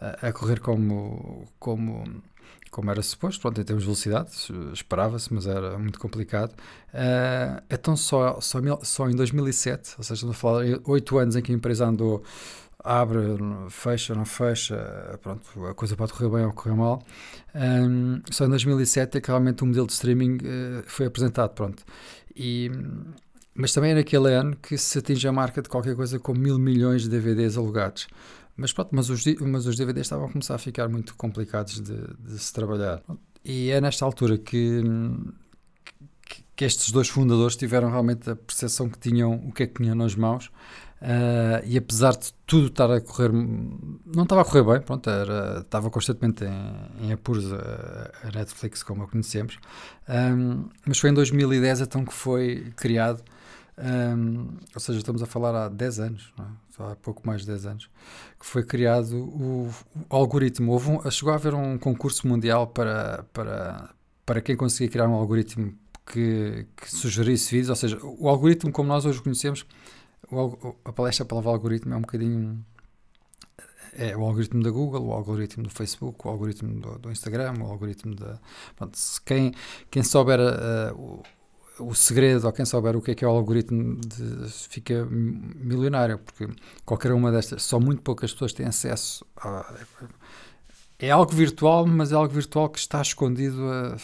a, 0.00 0.32
correr 0.32 0.60
como, 0.60 1.46
como, 1.58 2.22
como 2.70 2.90
era 2.90 3.02
suposto, 3.02 3.40
pronto, 3.40 3.60
em 3.60 3.64
termos 3.64 3.82
de 3.82 3.86
velocidade, 3.86 4.30
esperava-se, 4.72 5.32
mas 5.32 5.46
era 5.46 5.78
muito 5.78 5.98
complicado. 5.98 6.52
Uh, 6.92 7.62
então 7.70 7.96
só, 7.96 8.40
só, 8.40 8.58
só 8.82 9.08
em 9.08 9.16
2007, 9.16 9.94
ou 9.96 10.04
seja, 10.04 10.14
estamos 10.14 10.36
a 10.36 10.38
falar 10.38 10.64
oito 10.84 11.18
anos 11.18 11.36
em 11.36 11.42
que 11.42 11.50
a 11.50 11.54
empresa 11.54 11.86
andou 11.86 12.22
abre, 12.86 13.18
fecha, 13.68 14.14
não 14.14 14.24
fecha, 14.24 15.18
pronto, 15.20 15.66
a 15.66 15.74
coisa 15.74 15.96
pode 15.96 16.12
correr 16.12 16.28
bem 16.28 16.46
ou 16.46 16.52
correr 16.52 16.74
mal. 16.74 17.02
Um, 17.54 18.22
só 18.30 18.46
em 18.46 18.48
2007 18.48 19.18
é 19.18 19.20
que 19.20 19.28
realmente 19.28 19.64
o 19.64 19.66
modelo 19.66 19.86
de 19.86 19.92
streaming 19.92 20.36
uh, 20.36 20.82
foi 20.86 21.06
apresentado, 21.06 21.50
pronto. 21.50 21.82
E, 22.34 22.70
mas 23.54 23.72
também 23.72 23.90
é 23.90 23.94
naquele 23.96 24.32
ano 24.32 24.56
que 24.56 24.78
se 24.78 24.98
atinge 24.98 25.26
a 25.26 25.32
marca 25.32 25.60
de 25.60 25.68
qualquer 25.68 25.96
coisa 25.96 26.18
com 26.20 26.32
mil 26.32 26.58
milhões 26.58 27.02
de 27.02 27.08
DVDs 27.08 27.56
alugados. 27.56 28.06
Mas 28.56 28.72
pronto, 28.72 28.90
mas 28.92 29.10
os, 29.10 29.24
mas 29.40 29.66
os 29.66 29.76
DVDs 29.76 30.06
estavam 30.06 30.26
a 30.26 30.30
começar 30.30 30.54
a 30.54 30.58
ficar 30.58 30.88
muito 30.88 31.14
complicados 31.16 31.80
de, 31.80 31.98
de 32.18 32.38
se 32.38 32.52
trabalhar. 32.52 33.02
E 33.44 33.70
é 33.70 33.80
nesta 33.80 34.04
altura 34.04 34.38
que, 34.38 34.82
que 36.54 36.64
estes 36.64 36.90
dois 36.90 37.08
fundadores 37.08 37.56
tiveram 37.56 37.90
realmente 37.90 38.30
a 38.30 38.36
percepção 38.36 38.88
que 38.88 38.98
tinham 38.98 39.34
o 39.34 39.52
que 39.52 39.64
é 39.64 39.66
que 39.66 39.74
tinham 39.74 39.94
nas 39.94 40.14
mãos 40.14 40.50
Uh, 41.00 41.60
e 41.66 41.76
apesar 41.76 42.16
de 42.16 42.32
tudo 42.46 42.68
estar 42.68 42.90
a 42.90 43.00
correr, 43.02 43.30
não 43.30 44.22
estava 44.22 44.40
a 44.40 44.44
correr 44.44 44.62
bem, 44.62 44.80
pronto, 44.80 45.10
era, 45.10 45.60
estava 45.60 45.90
constantemente 45.90 46.42
em, 46.44 47.06
em 47.06 47.12
apuros 47.12 47.52
a, 47.52 48.30
Netflix, 48.34 48.82
como 48.82 49.02
a 49.02 49.06
conhecemos, 49.06 49.58
um, 50.08 50.68
mas 50.86 50.98
foi 50.98 51.10
em 51.10 51.14
2010 51.14 51.82
então 51.82 52.02
que 52.02 52.14
foi 52.14 52.72
criado, 52.76 53.22
um, 53.78 54.56
ou 54.74 54.80
seja, 54.80 54.98
estamos 54.98 55.22
a 55.22 55.26
falar 55.26 55.66
há 55.66 55.68
10 55.68 56.00
anos, 56.00 56.32
é? 56.40 56.82
há 56.82 56.96
pouco 56.96 57.26
mais 57.26 57.42
de 57.42 57.48
10 57.48 57.66
anos, 57.66 57.90
que 58.40 58.46
foi 58.46 58.62
criado 58.62 59.18
o, 59.18 59.70
o 60.08 60.16
algoritmo. 60.16 60.72
Houve 60.72 60.90
um, 60.90 61.10
chegou 61.10 61.32
a 61.32 61.36
haver 61.36 61.52
um 61.52 61.76
concurso 61.76 62.26
mundial 62.26 62.68
para, 62.68 63.22
para, 63.34 63.90
para 64.24 64.40
quem 64.40 64.56
conseguia 64.56 64.88
criar 64.88 65.08
um 65.08 65.14
algoritmo 65.14 65.74
que, 66.06 66.66
que 66.74 66.90
sugerisse 66.90 67.50
vídeos, 67.50 67.68
ou 67.68 67.76
seja, 67.76 67.98
o 68.02 68.30
algoritmo 68.30 68.72
como 68.72 68.88
nós 68.88 69.04
hoje 69.04 69.20
conhecemos 69.20 69.66
o, 70.30 70.76
a 70.84 70.92
palestra 70.92 71.24
a 71.24 71.28
palavra 71.28 71.50
algoritmo 71.50 71.94
é 71.94 71.96
um 71.96 72.02
bocadinho 72.02 72.64
é 73.98 74.16
o 74.16 74.22
algoritmo 74.22 74.62
da 74.62 74.70
Google, 74.70 75.06
o 75.06 75.12
algoritmo 75.12 75.64
do 75.64 75.70
Facebook, 75.70 76.26
o 76.26 76.30
algoritmo 76.30 76.80
do, 76.80 76.98
do 76.98 77.10
Instagram, 77.10 77.54
o 77.60 77.64
algoritmo 77.64 78.14
da. 78.14 78.38
Pronto, 78.76 78.98
quem, 79.24 79.54
quem 79.90 80.02
souber 80.02 80.38
uh, 80.38 81.22
o, 81.80 81.88
o 81.90 81.94
segredo 81.94 82.46
ou 82.46 82.52
quem 82.52 82.64
souber 82.64 82.94
o 82.94 83.00
que 83.00 83.12
é 83.12 83.14
que 83.14 83.24
é 83.24 83.28
o 83.28 83.30
algoritmo 83.30 83.98
de, 84.00 84.50
fica 84.50 85.06
milionário, 85.06 86.18
porque 86.18 86.48
qualquer 86.84 87.12
uma 87.12 87.32
destas, 87.32 87.62
só 87.62 87.80
muito 87.80 88.02
poucas 88.02 88.32
pessoas 88.32 88.52
têm 88.52 88.66
acesso 88.66 89.24
a. 89.36 89.74
É 90.98 91.10
algo 91.10 91.32
virtual, 91.32 91.86
mas 91.86 92.12
é 92.12 92.14
algo 92.14 92.32
virtual 92.32 92.68
que 92.68 92.78
está 92.78 93.02
escondido 93.02 93.62
a 93.70 93.96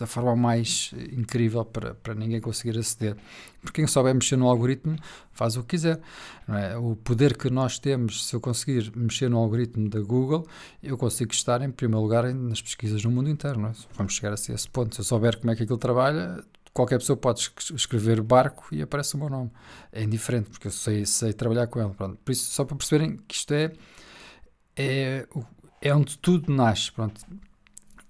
da 0.00 0.06
forma 0.06 0.34
mais 0.34 0.92
incrível 1.12 1.64
para, 1.64 1.94
para 1.94 2.14
ninguém 2.14 2.40
conseguir 2.40 2.78
aceder. 2.78 3.16
Porque 3.60 3.80
quem 3.80 3.86
souber 3.86 4.14
mexer 4.14 4.36
no 4.36 4.48
algoritmo 4.48 4.96
faz 5.32 5.56
o 5.56 5.62
que 5.62 5.68
quiser. 5.76 6.00
É? 6.48 6.76
O 6.76 6.96
poder 6.96 7.36
que 7.36 7.50
nós 7.50 7.78
temos, 7.78 8.26
se 8.26 8.34
eu 8.34 8.40
conseguir 8.40 8.90
mexer 8.96 9.28
no 9.28 9.38
algoritmo 9.38 9.88
da 9.88 10.00
Google, 10.00 10.46
eu 10.82 10.96
consigo 10.96 11.32
estar 11.32 11.60
em 11.62 11.70
primeiro 11.70 12.02
lugar 12.02 12.32
nas 12.34 12.60
pesquisas 12.60 13.04
no 13.04 13.10
mundo 13.10 13.28
inteiro. 13.28 13.64
É? 13.66 13.72
Vamos 13.94 14.14
chegar 14.14 14.32
a 14.32 14.34
esse 14.34 14.68
ponto. 14.68 14.94
Se 14.94 15.02
eu 15.02 15.04
souber 15.04 15.38
como 15.38 15.52
é 15.52 15.56
que 15.56 15.62
aquilo 15.62 15.78
trabalha, 15.78 16.42
qualquer 16.72 16.98
pessoa 16.98 17.16
pode 17.16 17.52
escrever 17.74 18.22
barco 18.22 18.68
e 18.72 18.80
aparece 18.80 19.14
o 19.14 19.18
meu 19.18 19.28
nome. 19.28 19.50
É 19.92 20.02
indiferente, 20.02 20.50
porque 20.50 20.66
eu 20.66 20.72
sei, 20.72 21.04
sei 21.04 21.32
trabalhar 21.32 21.66
com 21.66 21.80
ele. 21.80 21.94
Pronto. 21.94 22.18
Por 22.24 22.32
isso, 22.32 22.50
só 22.50 22.64
para 22.64 22.76
perceberem 22.76 23.18
que 23.28 23.34
isto 23.34 23.52
é, 23.52 23.72
é 24.76 25.26
é 25.80 25.94
onde 25.94 26.18
tudo 26.18 26.52
nasce, 26.52 26.92
pronto. 26.92 27.20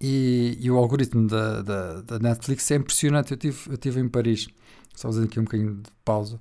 E, 0.01 0.57
e 0.61 0.71
o 0.71 0.79
algoritmo 0.79 1.27
da, 1.27 1.61
da, 1.61 2.01
da, 2.01 2.19
Netflix 2.19 2.71
é 2.71 2.77
impressionante. 2.77 3.33
Eu 3.33 3.37
tive, 3.37 3.59
eu 3.69 3.77
tive 3.77 4.01
em 4.01 4.09
Paris, 4.09 4.49
só 4.95 5.09
fazendo 5.09 5.25
aqui 5.25 5.39
um 5.39 5.45
bocadinho 5.45 5.75
de 5.75 5.91
pausa 6.05 6.41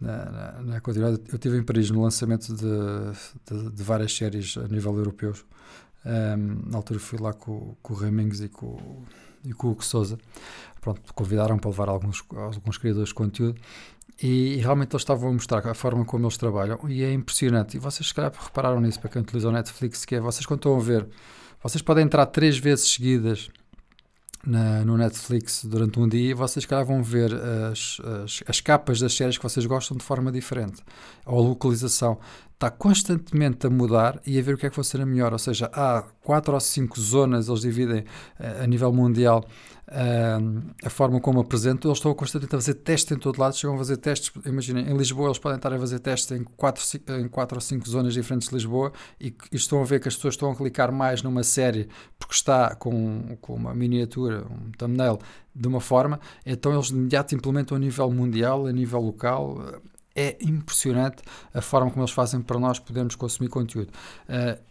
na, 0.00 0.30
na, 0.30 0.62
na 0.62 0.80
continuidade. 0.80 1.22
Eu 1.28 1.36
estive 1.36 1.56
em 1.56 1.62
Paris 1.62 1.90
no 1.90 2.02
lançamento 2.02 2.54
de, 2.54 2.64
de, 3.50 3.70
de 3.70 3.82
várias 3.82 4.14
séries 4.14 4.56
a 4.58 4.68
nível 4.68 4.96
europeu. 4.96 5.32
Um, 6.04 6.70
na 6.70 6.76
altura 6.76 7.00
fui 7.00 7.18
lá 7.18 7.32
com, 7.32 7.74
com 7.82 7.94
o 7.94 7.96
Remings 7.96 8.42
e 8.42 8.48
com, 8.50 9.02
e 9.42 9.54
com 9.54 9.68
o 9.68 9.70
Hugo 9.70 9.82
Souza. 9.82 10.18
Pronto, 10.80 11.00
convidaram 11.14 11.58
para 11.58 11.70
levar 11.70 11.88
alguns, 11.88 12.22
alguns 12.30 12.76
criadores 12.76 13.08
de 13.08 13.14
conteúdo 13.14 13.58
e, 14.22 14.54
e, 14.54 14.56
realmente 14.56 14.92
eles 14.92 15.00
estavam 15.02 15.30
a 15.30 15.32
mostrar 15.32 15.66
a 15.66 15.74
forma 15.74 16.04
como 16.04 16.24
eles 16.24 16.36
trabalham 16.36 16.78
e 16.88 17.02
é 17.02 17.12
impressionante. 17.12 17.76
E 17.76 17.80
vocês, 17.80 18.06
se 18.06 18.14
calhar, 18.14 18.32
repararam 18.38 18.80
nisso 18.80 19.00
para 19.00 19.10
quem 19.10 19.22
utiliza 19.22 19.48
o 19.48 19.52
Netflix, 19.52 20.04
que 20.04 20.14
é 20.14 20.20
vocês 20.20 20.46
quando 20.46 20.60
estão 20.60 20.76
a 20.76 20.80
ver 20.80 21.08
vocês 21.64 21.80
podem 21.80 22.04
entrar 22.04 22.26
três 22.26 22.58
vezes 22.58 22.90
seguidas 22.90 23.48
na, 24.46 24.84
no 24.84 24.98
Netflix 24.98 25.64
durante 25.64 25.98
um 25.98 26.06
dia 26.06 26.32
e 26.32 26.34
vocês, 26.34 26.66
calhar, 26.66 26.84
vão 26.84 27.02
ver 27.02 27.32
as, 27.72 27.98
as, 28.22 28.44
as, 28.46 28.60
capas 28.60 29.00
das 29.00 29.14
séries 29.14 29.38
que 29.38 29.42
vocês 29.42 29.64
gostam 29.64 29.96
de 29.96 30.04
forma 30.04 30.30
diferente. 30.30 30.82
Ou 31.24 31.38
a 31.38 31.48
localização 31.48 32.18
está 32.54 32.70
constantemente 32.70 33.66
a 33.66 33.70
mudar 33.70 34.20
e 34.26 34.38
a 34.38 34.42
ver 34.42 34.54
o 34.54 34.58
que 34.58 34.66
é 34.66 34.70
que 34.70 34.76
vai 34.76 34.84
ser 34.84 35.00
a 35.00 35.06
melhor. 35.06 35.32
Ou 35.32 35.38
seja, 35.38 35.70
há 35.72 36.02
quatro 36.22 36.54
ou 36.54 36.60
cinco 36.60 36.98
zonas, 37.00 37.48
eles 37.48 37.60
dividem 37.60 38.00
uh, 38.00 38.62
a 38.62 38.66
nível 38.66 38.92
mundial 38.92 39.44
uh, 39.88 40.62
a 40.84 40.88
forma 40.90 41.20
como 41.20 41.40
apresentam. 41.40 41.90
Eles 41.90 41.98
estão 41.98 42.14
constantemente 42.14 42.54
a 42.54 42.58
fazer 42.58 42.74
testes 42.74 43.12
em 43.12 43.18
todo 43.18 43.38
lado. 43.38 43.56
Chegam 43.56 43.74
a 43.74 43.78
fazer 43.78 43.96
testes, 43.96 44.32
imaginem, 44.46 44.88
em 44.88 44.96
Lisboa 44.96 45.28
eles 45.28 45.38
podem 45.38 45.56
estar 45.56 45.72
a 45.72 45.78
fazer 45.78 45.98
testes 45.98 46.30
em 46.30 46.44
quatro, 46.44 46.82
em 47.20 47.28
quatro 47.28 47.56
ou 47.56 47.60
cinco 47.60 47.88
zonas 47.88 48.14
diferentes 48.14 48.48
de 48.48 48.54
Lisboa 48.54 48.92
e, 49.20 49.34
e 49.50 49.56
estão 49.56 49.82
a 49.82 49.84
ver 49.84 50.00
que 50.00 50.08
as 50.08 50.14
pessoas 50.14 50.34
estão 50.34 50.50
a 50.50 50.56
clicar 50.56 50.92
mais 50.92 51.22
numa 51.22 51.42
série 51.42 51.88
porque 52.18 52.34
está 52.34 52.74
com, 52.76 53.36
com 53.40 53.54
uma 53.54 53.74
miniatura, 53.74 54.46
um 54.48 54.70
thumbnail 54.78 55.18
de 55.54 55.68
uma 55.68 55.80
forma, 55.80 56.18
então 56.44 56.72
eles 56.72 56.86
de 56.86 56.94
imediato 56.94 57.32
implementam 57.32 57.76
a 57.76 57.80
nível 57.80 58.10
mundial, 58.10 58.66
a 58.66 58.72
nível 58.72 59.00
local 59.00 59.80
é 60.14 60.36
impressionante 60.40 61.22
a 61.52 61.60
forma 61.60 61.90
como 61.90 62.02
eles 62.02 62.12
fazem 62.12 62.40
para 62.40 62.58
nós 62.58 62.78
podermos 62.78 63.16
consumir 63.16 63.48
conteúdo. 63.48 63.90
Uh, 64.28 64.62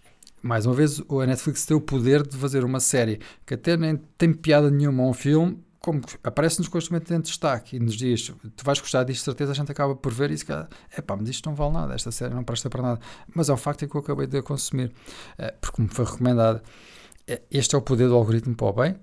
mais 0.41 0.65
uma 0.65 0.75
vez, 0.75 0.99
a 0.99 1.25
Netflix 1.25 1.65
tem 1.65 1.75
o 1.75 1.81
poder 1.81 2.25
de 2.27 2.35
fazer 2.35 2.65
uma 2.65 2.79
série 2.79 3.19
que 3.45 3.53
até 3.53 3.77
nem 3.77 3.95
tem 4.17 4.33
piada 4.33 4.69
nenhuma 4.69 5.03
a 5.03 5.07
um 5.07 5.13
filme, 5.13 5.63
como 5.79 6.01
aparece-nos 6.23 6.67
constantemente 6.67 7.13
em 7.13 7.19
destaque 7.19 7.75
e 7.75 7.79
nos 7.79 7.95
diz, 7.95 8.33
tu 8.55 8.63
vais 8.63 8.79
gostar 8.79 9.03
disto, 9.03 9.23
certeza 9.23 9.51
a 9.51 9.55
gente 9.55 9.71
acaba 9.71 9.95
por 9.95 10.13
ver 10.13 10.31
e 10.31 10.37
se 10.37 10.45
é 10.51 11.01
pá, 11.01 11.15
mas 11.15 11.27
isto 11.27 11.49
não 11.49 11.55
vale 11.55 11.73
nada, 11.73 11.93
esta 11.93 12.09
série 12.09 12.33
não 12.33 12.43
presta 12.43 12.69
para 12.69 12.81
nada. 12.81 12.99
Mas 13.33 13.49
é 13.49 13.53
um 13.53 13.57
facto 13.57 13.87
que 13.87 13.95
eu 13.95 14.01
acabei 14.01 14.27
de 14.27 14.41
consumir, 14.41 14.93
uh, 15.39 15.53
porque 15.59 15.81
me 15.81 15.87
foi 15.89 16.05
recomendado. 16.05 16.61
Uh, 17.29 17.41
este 17.51 17.75
é 17.75 17.77
o 17.77 17.81
poder 17.81 18.07
do 18.07 18.15
algoritmo 18.15 18.55
para 18.55 18.67
o 18.67 18.73
bem, 18.73 18.95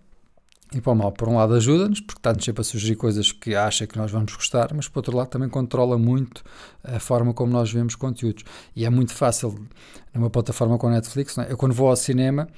e 0.73 0.81
para 0.81 0.93
o 0.93 0.97
mal, 0.97 1.11
por 1.11 1.29
um 1.29 1.37
lado 1.37 1.55
ajuda-nos, 1.55 2.01
porque 2.01 2.21
está-nos 2.21 2.45
sempre 2.45 2.61
a 2.61 2.65
sugerir 2.65 2.95
coisas 2.95 3.33
que 3.33 3.55
acha 3.57 3.87
que 3.87 3.99
nós 3.99 4.11
vamos 4.11 4.35
gostar, 4.35 4.73
mas 4.73 4.89
por 4.89 5.01
outro 5.01 5.17
lado 5.17 5.29
também 5.29 5.49
controla 5.49 5.99
muito 5.99 6.45
a 6.85 7.01
forma 7.01 7.35
como 7.35 7.53
nós 7.53 7.73
vemos 7.73 7.97
conteúdos. 7.97 8.45
E 8.77 8.85
é 8.85 8.91
muito 8.91 9.13
fácil, 9.13 9.67
numa 10.15 10.31
plataforma 10.31 10.79
com 10.79 10.89
Netflix, 10.89 11.37
é? 11.39 11.51
eu 11.51 11.57
quando 11.57 11.75
vou 11.75 11.89
ao 11.89 11.97
cinema, 11.97 12.49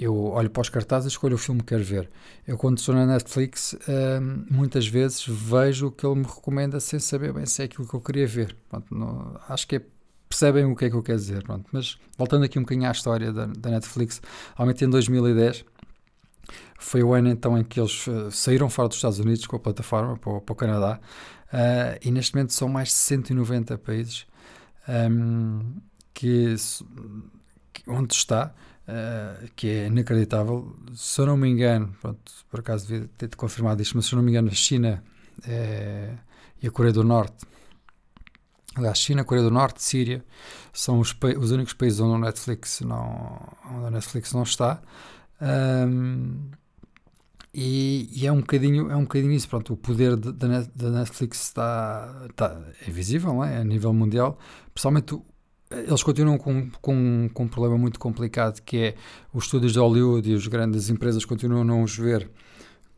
eu 0.00 0.14
olho 0.16 0.50
para 0.50 0.60
os 0.60 0.68
cartazes 0.68 1.06
e 1.06 1.08
escolho 1.08 1.36
o 1.36 1.38
filme 1.38 1.60
que 1.60 1.68
quero 1.68 1.84
ver. 1.84 2.10
Eu 2.46 2.56
quando 2.56 2.78
estou 2.78 2.94
na 2.94 3.06
Netflix, 3.06 3.76
hum, 3.88 4.44
muitas 4.50 4.86
vezes 4.86 5.24
vejo 5.26 5.88
o 5.88 5.92
que 5.92 6.04
ele 6.04 6.16
me 6.16 6.26
recomenda 6.26 6.80
sem 6.80 6.98
saber 6.98 7.32
bem 7.32 7.46
se 7.46 7.62
é 7.62 7.64
aquilo 7.66 7.86
que 7.86 7.94
eu 7.94 8.00
queria 8.00 8.26
ver. 8.26 8.56
Pronto, 8.68 8.92
não, 8.94 9.38
acho 9.48 9.66
que 9.66 9.76
é 9.76 9.82
percebem 10.28 10.64
o 10.66 10.76
que 10.76 10.84
é 10.84 10.90
que 10.90 10.96
eu 10.96 11.02
quero 11.02 11.18
dizer. 11.18 11.42
Pronto. 11.42 11.66
Mas 11.72 11.98
voltando 12.16 12.44
aqui 12.44 12.58
um 12.58 12.62
bocadinho 12.62 12.88
à 12.88 12.92
história 12.92 13.32
da, 13.32 13.46
da 13.46 13.70
Netflix, 13.70 14.20
realmente 14.56 14.84
em 14.84 14.90
2010 14.90 15.64
foi 16.78 17.02
o 17.02 17.12
ano 17.12 17.28
então 17.28 17.58
em 17.58 17.64
que 17.64 17.80
eles 17.80 18.06
uh, 18.06 18.30
saíram 18.30 18.68
fora 18.70 18.88
dos 18.88 18.98
Estados 18.98 19.18
Unidos 19.18 19.46
com 19.46 19.56
a 19.56 19.58
plataforma 19.58 20.16
para 20.16 20.40
para 20.40 20.52
o 20.52 20.56
Canadá 20.56 21.00
uh, 21.52 21.98
e 22.02 22.10
neste 22.10 22.34
momento 22.34 22.52
são 22.52 22.68
mais 22.68 22.88
de 22.88 22.94
190 22.94 23.78
países 23.78 24.26
um, 24.88 24.92
ehm, 24.92 25.88
que, 26.14 26.54
que, 27.72 27.82
onde 27.88 28.14
está, 28.14 28.52
uh, 28.88 29.48
que 29.54 29.68
é 29.68 29.86
inacreditável. 29.86 30.74
Se 30.94 31.20
eu 31.20 31.26
não 31.26 31.36
me 31.36 31.48
engano, 31.48 31.94
pronto, 32.00 32.32
por 32.50 32.60
acaso 32.60 32.88
devia 32.88 33.08
ter 33.16 33.36
confirmado 33.36 33.80
isto, 33.80 33.96
mas 33.96 34.06
se 34.06 34.14
eu 34.14 34.16
não 34.16 34.24
me 34.24 34.30
engano, 34.32 34.48
a 34.48 34.54
China 34.54 35.04
é, 35.46 36.14
e 36.60 36.66
a 36.66 36.70
Coreia 36.70 36.92
do 36.92 37.04
Norte. 37.04 37.46
Aliás, 38.74 38.98
China, 38.98 39.24
Coreia 39.24 39.44
do 39.44 39.50
Norte, 39.52 39.82
Síria 39.82 40.24
são 40.72 41.00
os, 41.00 41.14
os 41.40 41.50
únicos 41.50 41.72
países 41.72 42.00
onde 42.00 42.14
a 42.14 42.18
Netflix 42.18 42.80
não, 42.80 43.56
onde 43.72 43.86
a 43.86 43.90
Netflix 43.90 44.32
não 44.32 44.42
está. 44.42 44.80
Um, 45.40 46.50
e, 47.54 48.08
e, 48.12 48.26
é 48.26 48.32
um 48.32 48.40
bocadinho 48.40 48.90
é 48.90 48.96
um 48.96 49.02
bocadinho 49.02 49.32
isso. 49.32 49.48
Pronto 49.48 49.72
o 49.72 49.76
poder 49.76 50.16
da 50.16 50.90
Netflix 50.90 51.44
está, 51.44 52.26
está 52.30 52.60
é 52.86 52.90
visível 52.90 53.42
é? 53.42 53.58
a 53.58 53.64
nível 53.64 53.92
mundial. 53.92 54.38
Principalmente 54.72 55.18
eles 55.70 56.02
continuam 56.02 56.38
com, 56.38 56.70
com, 56.80 57.28
com 57.32 57.44
um 57.44 57.48
problema 57.48 57.76
muito 57.76 57.98
complicado 57.98 58.60
que 58.62 58.76
é 58.78 58.94
os 59.32 59.44
estúdios 59.44 59.72
de 59.72 59.78
Hollywood 59.78 60.30
e 60.30 60.34
as 60.34 60.46
grandes 60.46 60.88
empresas 60.88 61.24
continuam 61.24 61.62
a 61.62 61.64
não 61.64 61.82
os 61.82 61.96
ver 61.96 62.30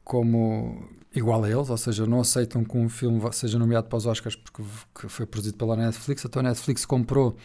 como 0.05 0.89
igual 1.15 1.43
a 1.43 1.51
eles, 1.51 1.69
ou 1.69 1.77
seja, 1.77 2.07
não 2.07 2.21
aceitam 2.21 2.65
que 2.65 2.77
um 2.77 2.89
filme 2.89 3.21
seja 3.33 3.59
nomeado 3.59 3.89
para 3.89 3.97
os 3.97 4.07
Oscars 4.07 4.37
porque 4.37 4.63
foi 5.09 5.27
produzido 5.27 5.57
pela 5.57 5.77
Netflix, 5.77 6.25
então 6.25 6.41
a 6.41 6.45
Netflix 6.45 6.85
comprou 6.85 7.37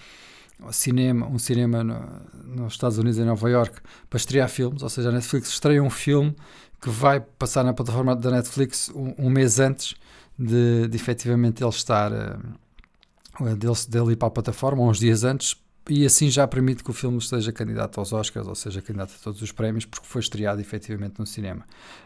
cinema, 0.71 1.27
um 1.27 1.38
cinema 1.38 1.83
no, 1.83 2.21
nos 2.43 2.74
Estados 2.74 2.97
Unidos, 2.97 3.19
em 3.19 3.25
Nova 3.25 3.50
York, 3.50 3.79
para 4.09 4.17
estrear 4.17 4.50
filmes, 4.50 4.81
ou 4.81 4.89
seja, 4.89 5.09
a 5.09 5.12
Netflix 5.12 5.50
estreia 5.50 5.81
um 5.81 5.89
filme 5.89 6.35
que 6.81 6.89
vai 6.89 7.19
passar 7.19 7.63
na 7.63 7.74
plataforma 7.74 8.15
da 8.15 8.31
Netflix 8.31 8.89
um, 8.89 9.13
um 9.17 9.29
mês 9.29 9.59
antes 9.59 9.95
de, 10.38 10.88
de 10.88 10.95
efetivamente 10.95 11.63
ele 11.63 11.69
estar 11.69 12.12
uh, 12.12 13.55
dele, 13.55 13.74
dele 13.89 14.12
ir 14.13 14.15
para 14.15 14.27
a 14.27 14.31
plataforma, 14.31 14.83
uns 14.83 15.00
dias 15.00 15.24
antes, 15.24 15.55
e 15.89 16.03
assim 16.05 16.29
já 16.29 16.47
permite 16.47 16.83
que 16.83 16.89
o 16.89 16.93
filme 16.93 17.17
esteja 17.17 17.51
candidato 17.51 18.00
aos 18.00 18.12
Oscars, 18.12 18.47
ou 18.47 18.55
seja, 18.55 18.81
candidato 18.81 19.13
a 19.19 19.24
todos 19.24 19.41
os 19.41 19.51
prémios, 19.51 19.85
porque 19.85 20.05
foi 20.05 20.19
estreado 20.19 20.59
efetivamente 20.59 21.19
no 21.19 21.25
cinema. 21.25 21.63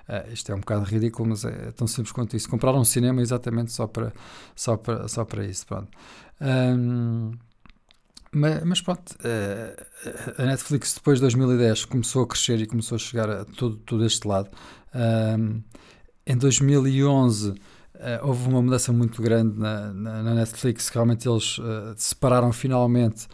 Uh, 0.07 0.33
isto 0.33 0.51
é 0.51 0.55
um 0.55 0.59
bocado 0.59 0.83
ridículo, 0.83 1.29
mas 1.29 1.45
é, 1.45 1.71
tão 1.71 1.87
simples 1.87 2.11
quanto 2.11 2.35
isso. 2.35 2.49
Compraram 2.49 2.79
um 2.79 2.85
cinema 2.85 3.21
exatamente 3.21 3.71
só 3.71 3.87
para, 3.87 4.11
só 4.55 4.75
para, 4.75 5.07
só 5.07 5.23
para 5.23 5.45
isso. 5.45 5.65
Pronto. 5.65 5.87
Um, 6.41 7.31
mas, 8.31 8.63
mas 8.63 8.81
pronto, 8.81 9.15
eh, 9.23 9.85
a 10.37 10.45
Netflix 10.45 10.93
depois 10.93 11.17
de 11.17 11.21
2010 11.21 11.85
começou 11.85 12.23
a 12.23 12.27
crescer 12.27 12.59
e 12.61 12.65
começou 12.65 12.95
a 12.95 12.99
chegar 12.99 13.29
a 13.29 13.45
todo, 13.45 13.77
todo 13.77 14.05
este 14.05 14.27
lado. 14.27 14.49
em 16.25 16.37
2011 16.37 17.55
eh, 17.95 18.19
houve 18.23 18.47
uma 18.47 18.61
mudança 18.61 18.93
muito 18.93 19.21
grande 19.21 19.59
na, 19.59 19.93
na, 19.93 20.23
na 20.23 20.33
Netflix, 20.33 20.87
realmente 20.87 21.27
eles 21.27 21.57
uh, 21.57 21.93
separaram 21.97 22.53
finalmente, 22.53 23.27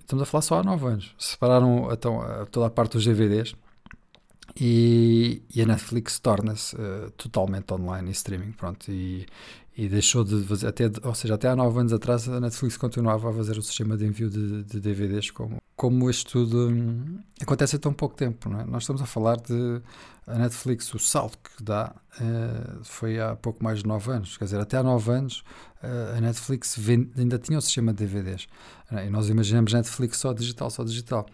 estamos 0.00 0.22
a 0.22 0.26
falar 0.26 0.42
só 0.42 0.60
há 0.60 0.62
9 0.62 0.86
anos, 0.86 1.14
separaram 1.18 1.88
então, 1.92 2.20
toda 2.52 2.66
a 2.66 2.70
parte 2.70 2.92
dos 2.92 3.04
DVDs 3.04 3.56
e, 4.56 5.42
e 5.52 5.60
a 5.60 5.66
Netflix 5.66 6.20
torna-se 6.20 6.76
uh, 6.76 7.10
totalmente 7.16 7.72
online 7.72 8.10
e 8.10 8.12
streaming, 8.12 8.52
pronto, 8.52 8.90
e, 8.92 9.26
e 9.76 9.88
deixou 9.88 10.22
de 10.22 10.42
fazer, 10.44 10.66
até, 10.66 10.90
ou 11.02 11.14
seja, 11.14 11.34
até 11.34 11.48
há 11.48 11.56
9 11.56 11.80
anos 11.80 11.92
atrás 11.92 12.28
a 12.28 12.38
Netflix 12.38 12.76
continuava 12.76 13.30
a 13.30 13.32
fazer 13.32 13.56
o 13.56 13.62
sistema 13.62 13.96
de 13.96 14.06
envio 14.06 14.28
de, 14.28 14.64
de 14.64 14.80
DVDs 14.80 15.30
como, 15.30 15.62
como 15.74 16.10
isto 16.10 16.30
tudo 16.30 16.68
hum, 16.68 17.18
acontece 17.40 17.76
há 17.76 17.78
tão 17.78 17.92
pouco 17.92 18.14
tempo, 18.14 18.50
não 18.50 18.60
é? 18.60 18.64
Nós 18.64 18.82
estamos 18.82 19.00
a 19.00 19.06
falar 19.06 19.36
de 19.36 19.80
a 20.26 20.38
Netflix, 20.38 20.92
o 20.94 20.98
salto 20.98 21.38
que 21.38 21.62
dá 21.62 21.94
uh, 22.20 22.84
foi 22.84 23.18
há 23.18 23.34
pouco 23.34 23.64
mais 23.64 23.78
de 23.78 23.86
9 23.86 24.12
anos, 24.12 24.36
quer 24.36 24.44
dizer, 24.44 24.60
até 24.60 24.76
há 24.76 24.82
9 24.82 25.10
anos 25.10 25.42
uh, 25.82 26.16
a 26.18 26.20
Netflix 26.20 26.78
ainda 27.16 27.38
tinha 27.38 27.58
o 27.58 27.62
sistema 27.62 27.94
de 27.94 28.04
DVDs, 28.04 28.46
é? 28.90 29.06
e 29.06 29.10
nós 29.10 29.28
imaginamos 29.30 29.72
Netflix 29.72 30.18
só 30.18 30.32
digital, 30.32 30.70
só 30.70 30.84
digital. 30.84 31.26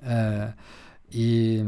Uh, 0.00 0.54
e 1.10 1.64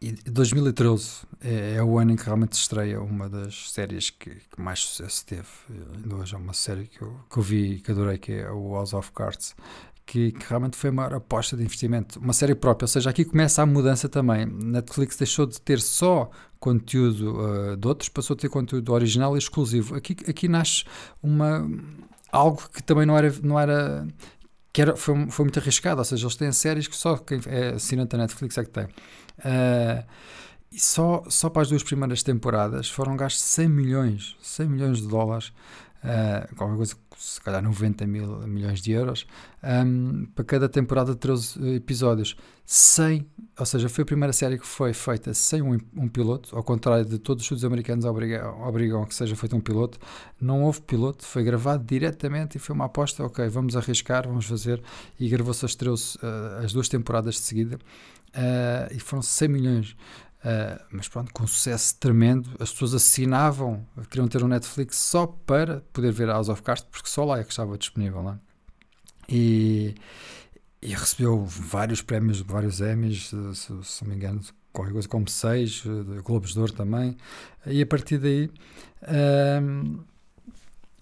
e 0.00 0.12
2013 0.12 1.22
é, 1.40 1.76
é, 1.76 1.82
o 1.82 1.98
ano 1.98 2.12
em 2.12 2.16
que 2.16 2.24
realmente 2.24 2.52
estreia 2.52 3.00
uma 3.00 3.28
das 3.28 3.70
séries 3.70 4.10
que, 4.10 4.30
que 4.30 4.60
mais 4.60 4.80
sucesso 4.80 5.24
teve. 5.24 5.48
Ainda 5.96 6.16
hoje 6.16 6.34
é 6.34 6.38
uma 6.38 6.52
série 6.52 6.86
que 6.86 7.00
eu, 7.00 7.18
que 7.30 7.38
eu 7.38 7.42
vi 7.42 7.72
e 7.74 7.80
que 7.80 7.90
adorei, 7.90 8.18
que 8.18 8.32
é 8.32 8.50
o 8.50 8.74
House 8.74 8.92
of 8.92 9.12
Cards, 9.12 9.54
que, 10.04 10.32
que, 10.32 10.46
realmente 10.46 10.76
foi 10.76 10.90
uma 10.90 11.06
aposta 11.06 11.56
de 11.56 11.62
investimento, 11.62 12.18
uma 12.18 12.32
série 12.32 12.54
própria. 12.54 12.84
Ou 12.84 12.88
seja, 12.88 13.10
aqui 13.10 13.24
começa 13.24 13.62
a 13.62 13.66
mudança 13.66 14.08
também. 14.08 14.44
Netflix 14.44 15.16
deixou 15.16 15.46
de 15.46 15.60
ter 15.60 15.80
só 15.80 16.30
conteúdo 16.60 17.38
uh, 17.38 17.76
de 17.76 17.88
outros, 17.88 18.08
passou 18.08 18.34
a 18.34 18.36
ter 18.36 18.48
conteúdo 18.48 18.92
original 18.92 19.34
e 19.36 19.38
exclusivo. 19.38 19.94
Aqui, 19.94 20.16
aqui 20.28 20.48
nasce 20.48 20.84
uma 21.22 21.66
algo 22.30 22.68
que 22.68 22.82
também 22.82 23.06
não 23.06 23.16
era, 23.16 23.32
não 23.42 23.58
era 23.58 24.06
que 24.72 24.82
era, 24.82 24.96
foi, 24.96 25.30
foi 25.30 25.44
muito 25.44 25.60
arriscado, 25.60 26.00
ou 26.00 26.04
seja, 26.04 26.26
eles 26.26 26.34
têm 26.34 26.50
séries 26.50 26.88
que 26.88 26.96
só 26.96 27.16
quem 27.16 27.40
é 27.46 27.74
assinante 27.74 28.10
da 28.10 28.18
Netflix 28.18 28.58
é 28.58 28.64
que 28.64 28.70
tem. 28.70 28.88
Uh, 29.38 30.04
e 30.70 30.80
só, 30.80 31.22
só 31.28 31.48
para 31.48 31.62
as 31.62 31.68
duas 31.68 31.82
primeiras 31.82 32.22
temporadas 32.22 32.90
foram 32.90 33.16
gastos 33.16 33.44
100 33.44 33.68
milhões, 33.68 34.36
100 34.42 34.68
milhões 34.68 34.98
de 34.98 35.06
dólares 35.06 35.52
uh, 36.04 36.54
qualquer 36.54 36.76
coisa, 36.76 36.94
se 37.16 37.40
calhar 37.40 37.62
90 37.62 38.06
mil 38.06 38.46
milhões 38.46 38.80
de 38.80 38.92
euros, 38.92 39.26
um, 39.62 40.26
para 40.34 40.44
cada 40.44 40.68
temporada 40.68 41.12
de 41.12 41.18
13 41.18 41.74
episódios, 41.74 42.36
sem, 42.66 43.26
ou 43.58 43.66
seja, 43.66 43.88
foi 43.88 44.02
a 44.02 44.06
primeira 44.06 44.32
série 44.32 44.58
que 44.58 44.66
foi 44.66 44.92
feita 44.92 45.32
sem 45.34 45.62
um, 45.62 45.78
um 45.96 46.08
piloto, 46.08 46.54
ao 46.54 46.62
contrário 46.62 47.04
de 47.04 47.18
todos 47.18 47.42
os 47.42 47.44
estudos 47.46 47.64
americanos 47.64 48.04
obrigam, 48.04 48.60
obrigam 48.62 49.04
que 49.04 49.14
seja 49.14 49.34
feito 49.34 49.56
um 49.56 49.60
piloto, 49.60 49.98
não 50.40 50.62
houve 50.62 50.80
piloto, 50.82 51.24
foi 51.24 51.42
gravado 51.42 51.84
diretamente 51.84 52.56
e 52.56 52.60
foi 52.60 52.74
uma 52.74 52.84
aposta, 52.84 53.24
ok, 53.24 53.48
vamos 53.48 53.76
arriscar, 53.76 54.26
vamos 54.26 54.46
fazer, 54.46 54.82
e 55.18 55.28
gravou-se 55.28 55.64
as, 55.64 55.74
13, 55.74 56.18
uh, 56.18 56.64
as 56.64 56.72
duas 56.72 56.88
temporadas 56.88 57.34
de 57.34 57.40
seguida, 57.40 57.76
uh, 57.76 58.94
e 58.94 59.00
foram 59.00 59.22
100 59.22 59.48
milhões 59.48 59.96
Uh, 60.44 60.78
mas 60.92 61.08
pronto, 61.08 61.32
com 61.32 61.46
sucesso 61.46 61.96
tremendo, 61.98 62.50
as 62.60 62.70
pessoas 62.70 62.92
assinavam, 62.92 63.86
queriam 64.10 64.28
ter 64.28 64.44
um 64.44 64.48
Netflix 64.48 64.98
só 64.98 65.26
para 65.26 65.80
poder 65.90 66.12
ver 66.12 66.28
House 66.28 66.50
of 66.50 66.62
Cards, 66.62 66.86
porque 66.90 67.08
só 67.08 67.24
lá 67.24 67.38
é 67.38 67.44
que 67.44 67.50
estava 67.50 67.78
disponível. 67.78 68.22
Lá. 68.22 68.38
E, 69.26 69.94
e 70.82 70.88
recebeu 70.88 71.42
vários 71.46 72.02
prémios, 72.02 72.40
vários 72.40 72.82
Emmys, 72.82 73.30
se, 73.30 73.84
se, 73.84 74.02
não 74.04 74.10
me 74.10 74.16
engano, 74.16 74.42
qualquer 74.70 74.92
coisa 74.92 75.08
como 75.08 75.26
seis, 75.30 75.82
Globos 76.22 76.52
de 76.52 76.60
Ouro 76.60 76.72
também. 76.72 77.16
E 77.66 77.80
a 77.80 77.86
partir 77.86 78.18
daí. 78.18 78.50
Uh, 79.02 80.04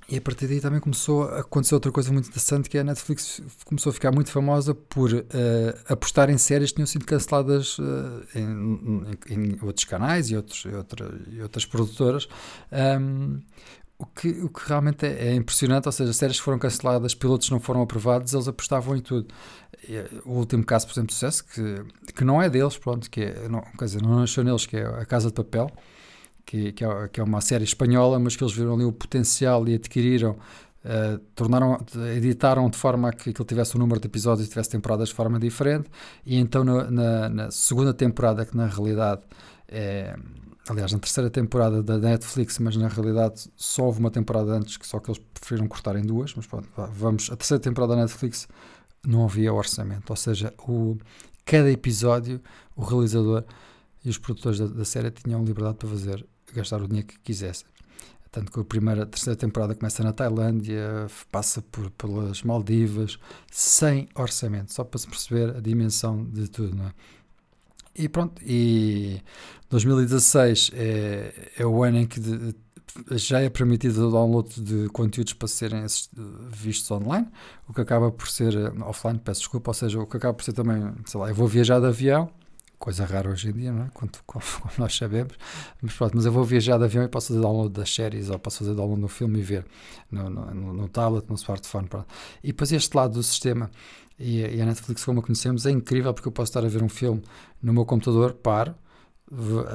e 0.08 0.16
a 0.16 0.20
partir 0.20 0.46
daí 0.46 0.60
também 0.60 0.80
começou 0.80 1.24
a 1.24 1.40
acontecer 1.40 1.74
outra 1.74 1.90
coisa 1.90 2.12
muito 2.12 2.28
interessante, 2.28 2.68
que 2.68 2.76
é 2.76 2.80
a 2.80 2.84
Netflix 2.84 3.40
começou 3.64 3.90
a 3.90 3.92
ficar 3.92 4.12
muito 4.12 4.30
famosa 4.30 4.74
por 4.74 5.12
uh, 5.12 5.22
apostar 5.88 6.28
em 6.28 6.36
séries 6.36 6.70
que 6.70 6.76
tinham 6.76 6.86
sido 6.86 7.06
canceladas 7.06 7.78
uh, 7.78 7.82
em, 8.34 9.18
em, 9.30 9.34
em, 9.34 9.58
outros 9.62 9.84
canais 9.84 10.30
e, 10.30 10.36
outros, 10.36 10.64
e, 10.64 10.74
outra, 10.74 11.14
e 11.30 11.40
outras 11.40 11.64
produtoras. 11.64 12.28
Um, 13.00 13.40
o 14.02 14.06
que, 14.06 14.28
o 14.28 14.48
que 14.48 14.68
realmente 14.68 15.06
é, 15.06 15.28
é, 15.28 15.34
impressionante, 15.34 15.86
ou 15.86 15.92
seja, 15.92 16.12
séries 16.12 16.38
foram 16.38 16.58
canceladas, 16.58 17.14
pilotos 17.14 17.48
não 17.50 17.60
foram 17.60 17.82
aprovados, 17.82 18.34
eles 18.34 18.48
apostavam 18.48 18.96
em 18.96 19.00
tudo. 19.00 19.32
E, 19.88 19.96
o 20.24 20.32
último 20.32 20.64
caso, 20.64 20.86
por 20.86 20.92
exemplo, 20.92 21.08
de 21.08 21.14
sucesso, 21.14 21.44
que, 21.44 22.12
que 22.12 22.24
não 22.24 22.42
é 22.42 22.50
deles, 22.50 22.76
pronto, 22.76 23.08
que 23.08 23.20
é, 23.22 23.48
não, 23.48 23.60
quer 23.78 23.84
dizer, 23.84 24.02
não 24.02 24.18
nasceu 24.18 24.42
neles, 24.42 24.66
que 24.66 24.76
é 24.76 24.84
A 24.84 25.06
Casa 25.06 25.28
de 25.28 25.34
Papel, 25.34 25.70
que, 26.44 26.72
que, 26.72 26.84
é, 26.84 27.08
que 27.08 27.20
é 27.20 27.24
uma 27.24 27.40
série 27.40 27.64
espanhola, 27.64 28.18
mas 28.18 28.36
que 28.36 28.42
eles 28.44 28.54
viram 28.54 28.74
ali 28.74 28.84
o 28.84 28.92
potencial 28.92 29.66
e 29.68 29.74
adquiriram, 29.74 30.32
uh, 30.32 31.18
tornaram, 31.34 31.78
editaram 32.16 32.68
de 32.68 32.76
forma 32.76 33.08
a 33.08 33.12
que 33.12 33.30
aquilo 33.30 33.44
tivesse 33.44 33.76
um 33.76 33.80
número 33.80 34.00
de 34.00 34.06
episódios 34.06 34.46
e 34.46 34.50
tivesse 34.50 34.70
temporadas 34.70 35.08
de 35.08 35.14
forma 35.14 35.38
diferente, 35.38 35.88
e 36.24 36.36
então 36.36 36.64
na, 36.64 36.90
na, 36.90 37.28
na 37.28 37.50
segunda 37.50 37.94
temporada, 37.94 38.44
que 38.44 38.56
na 38.56 38.66
realidade 38.66 39.22
é, 39.68 40.14
aliás, 40.68 40.92
na 40.92 40.98
terceira 40.98 41.30
temporada 41.30 41.82
da 41.82 41.98
Netflix, 41.98 42.58
mas 42.58 42.76
na 42.76 42.88
realidade 42.88 43.50
só 43.56 43.84
houve 43.84 44.00
uma 44.00 44.10
temporada 44.10 44.52
antes, 44.52 44.76
que 44.76 44.86
só 44.86 45.00
que 45.00 45.10
eles 45.10 45.20
preferiram 45.34 45.66
cortar 45.66 45.96
em 45.96 46.02
duas, 46.02 46.34
mas 46.34 46.46
pronto, 46.46 46.68
vamos, 46.92 47.30
a 47.30 47.36
terceira 47.36 47.60
temporada 47.60 47.94
da 47.94 48.02
Netflix 48.02 48.48
não 49.04 49.24
havia 49.24 49.52
orçamento, 49.52 50.10
ou 50.10 50.16
seja, 50.16 50.54
o, 50.58 50.96
cada 51.44 51.70
episódio, 51.70 52.40
o 52.76 52.84
realizador 52.84 53.44
e 54.04 54.10
os 54.10 54.18
produtores 54.18 54.58
da, 54.58 54.66
da 54.66 54.84
série 54.84 55.10
tinham 55.10 55.44
liberdade 55.44 55.76
para 55.76 55.88
fazer 55.88 56.26
gastar 56.54 56.82
o 56.82 56.86
dinheiro 56.86 57.08
que 57.08 57.18
quisesse. 57.20 57.64
Tanto 58.30 58.50
que 58.50 58.58
a 58.58 58.64
primeira, 58.64 59.02
a 59.02 59.06
terceira 59.06 59.36
temporada 59.36 59.74
começa 59.74 60.02
na 60.02 60.12
Tailândia, 60.12 61.06
passa 61.30 61.60
por, 61.60 61.90
pelas 61.90 62.42
Maldivas, 62.42 63.18
sem 63.50 64.08
orçamento, 64.14 64.72
só 64.72 64.84
para 64.84 64.98
se 64.98 65.06
perceber 65.06 65.54
a 65.54 65.60
dimensão 65.60 66.24
de 66.24 66.48
tudo, 66.48 66.74
não 66.74 66.86
é? 66.86 66.92
E 67.94 68.08
pronto, 68.08 68.40
e 68.42 69.20
2016 69.68 70.70
é, 70.72 71.50
é 71.58 71.66
o 71.66 71.82
ano 71.82 71.98
em 71.98 72.06
que 72.06 72.18
de, 72.18 72.54
já 73.12 73.40
é 73.40 73.50
permitido 73.50 74.08
o 74.08 74.10
download 74.10 74.62
de 74.62 74.88
conteúdos 74.88 75.34
para 75.34 75.46
serem 75.48 75.84
vistos 76.50 76.90
online, 76.90 77.28
o 77.68 77.74
que 77.74 77.82
acaba 77.82 78.10
por 78.10 78.28
ser 78.28 78.54
offline, 78.82 79.18
peço 79.18 79.40
desculpa, 79.40 79.70
ou 79.70 79.74
seja, 79.74 80.00
o 80.00 80.06
que 80.06 80.16
acaba 80.16 80.32
por 80.32 80.42
ser 80.42 80.54
também, 80.54 80.94
sei 81.04 81.20
lá, 81.20 81.28
eu 81.28 81.34
vou 81.34 81.46
viajar 81.46 81.80
de 81.80 81.86
avião, 81.86 82.30
coisa 82.82 83.04
rara 83.04 83.30
hoje 83.30 83.48
em 83.48 83.52
dia, 83.52 83.72
não 83.72 83.84
é? 83.84 83.90
como, 83.94 84.10
como, 84.26 84.44
nós 84.76 84.96
sabemos. 84.96 85.34
Mas 85.80 85.94
pronto, 85.94 86.16
mas 86.16 86.26
eu 86.26 86.32
vou 86.32 86.42
viajar 86.44 86.78
de 86.78 86.84
avião 86.84 87.04
e 87.04 87.08
posso 87.08 87.28
fazer 87.28 87.40
download 87.40 87.72
das 87.72 87.94
séries 87.94 88.28
ou 88.28 88.38
posso 88.40 88.58
fazer 88.58 88.74
download 88.74 89.00
no 89.00 89.08
filme 89.08 89.38
e 89.38 89.42
ver 89.42 89.64
no, 90.10 90.28
no, 90.28 90.72
no 90.72 90.88
tablet, 90.88 91.24
no 91.28 91.36
smartphone. 91.36 91.86
Pronto. 91.86 92.08
E 92.42 92.48
depois 92.48 92.72
este 92.72 92.96
lado 92.96 93.14
do 93.14 93.22
sistema 93.22 93.70
e, 94.18 94.40
e 94.40 94.60
a 94.60 94.66
Netflix, 94.66 95.04
como 95.04 95.20
a 95.20 95.22
conhecemos, 95.22 95.64
é 95.64 95.70
incrível 95.70 96.12
porque 96.12 96.26
eu 96.26 96.32
posso 96.32 96.50
estar 96.50 96.64
a 96.64 96.68
ver 96.68 96.82
um 96.82 96.88
filme 96.88 97.22
no 97.62 97.72
meu 97.72 97.84
computador, 97.86 98.32
paro, 98.34 98.74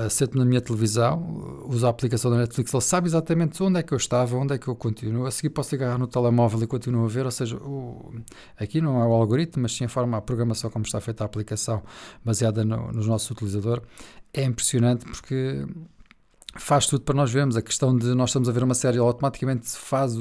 sento 0.10 0.38
na 0.38 0.46
minha 0.46 0.62
televisão, 0.62 1.65
uso 1.67 1.86
a 1.88 1.89
aplicação 1.89 2.30
da 2.30 2.38
Netflix, 2.38 2.74
ele 2.74 2.82
sabe 2.82 3.08
exatamente 3.08 3.62
onde 3.63 3.80
é 3.80 3.84
que 3.84 3.91
eu 3.91 3.98
estava, 3.98 4.38
onde 4.38 4.54
é 4.54 4.58
que 4.58 4.67
eu 4.67 4.76
continuo. 4.76 5.26
A 5.26 5.32
seguir 5.32 5.50
posso 5.50 5.74
agarrar 5.74 5.98
no 5.98 6.06
telemóvel 6.06 6.62
e 6.62 6.67
continuo 6.67 7.06
a 7.06 7.08
ver, 7.08 7.26
ou 7.26 7.32
seja, 7.32 7.58
o, 7.58 8.13
aqui 8.58 8.80
não 8.80 9.02
é 9.02 9.06
o 9.06 9.13
algoritmo, 9.13 9.63
mas 9.63 9.74
sim 9.74 9.86
a 9.86 9.89
forma, 9.89 10.17
a 10.17 10.22
programação 10.22 10.70
como 10.70 10.86
está 10.86 11.02
feita 11.02 11.24
a 11.24 11.26
aplicação 11.26 11.82
baseada 12.24 12.63
no, 12.63 12.91
no 12.91 13.04
nosso 13.04 13.34
utilizador. 13.34 13.82
É 14.32 14.43
impressionante 14.43 15.06
porque 15.06 15.65
faz 16.56 16.86
tudo 16.86 17.02
para 17.02 17.15
nós 17.15 17.32
vermos. 17.32 17.58
A 17.58 17.62
questão 17.62 17.98
de 17.98 18.13
nós 18.13 18.30
estamos 18.30 18.48
a 18.48 18.52
ver 18.52 18.63
uma 18.63 18.76
série, 18.76 18.98
ele 18.98 19.06
automaticamente 19.06 19.70
faz, 19.70 20.13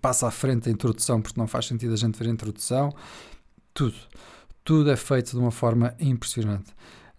passa 0.00 0.26
à 0.26 0.30
frente 0.32 0.68
a 0.68 0.72
introdução, 0.72 1.22
porque 1.22 1.38
não 1.38 1.46
faz 1.46 1.66
sentido 1.66 1.94
a 1.94 1.96
gente 1.96 2.18
ver 2.18 2.28
a 2.28 2.32
introdução. 2.32 2.92
Tudo. 3.72 3.96
Tudo 4.64 4.90
é 4.90 4.96
feito 4.96 5.30
de 5.30 5.38
uma 5.38 5.52
forma 5.52 5.94
impressionante. 6.00 6.74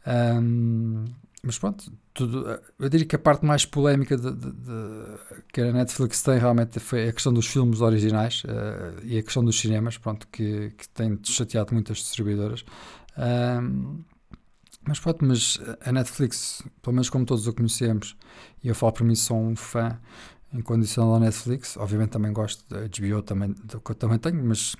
Um, 0.05 1.05
mas 1.43 1.57
pronto, 1.57 1.91
tudo, 2.13 2.45
eu 2.77 2.89
diria 2.89 3.05
que 3.05 3.15
a 3.15 3.19
parte 3.19 3.43
mais 3.43 3.65
polémica 3.65 4.15
de, 4.15 4.31
de, 4.31 4.51
de, 4.51 5.17
que 5.51 5.61
a 5.61 5.73
Netflix 5.73 6.21
tem 6.21 6.37
realmente 6.37 6.79
foi 6.79 7.09
a 7.09 7.13
questão 7.13 7.33
dos 7.33 7.47
filmes 7.47 7.81
originais 7.81 8.43
uh, 8.43 9.03
e 9.03 9.17
a 9.17 9.23
questão 9.23 9.43
dos 9.43 9.59
cinemas, 9.59 9.97
pronto, 9.97 10.27
que, 10.27 10.71
que 10.77 10.87
tem 10.89 11.17
chateado 11.23 11.73
muitas 11.73 11.97
distribuidoras. 11.97 12.63
Um, 13.17 14.03
mas 14.87 14.99
pronto, 14.99 15.25
mas 15.25 15.59
a 15.83 15.91
Netflix, 15.91 16.63
pelo 16.81 16.93
menos 16.93 17.09
como 17.09 17.25
todos 17.25 17.47
o 17.47 17.53
conhecemos, 17.53 18.15
e 18.63 18.67
eu 18.67 18.75
falo 18.75 18.93
para 18.93 19.05
mim, 19.05 19.15
sou 19.15 19.37
um 19.37 19.55
fã 19.55 19.99
incondicional 20.53 21.13
da 21.13 21.25
Netflix. 21.25 21.77
Obviamente 21.77 22.09
também 22.09 22.33
gosto 22.33 22.63
da 22.69 22.81
HBO, 22.81 23.21
também, 23.21 23.53
que 23.53 23.91
eu 23.91 23.95
também 23.95 24.19
tenho, 24.19 24.43
mas 24.43 24.75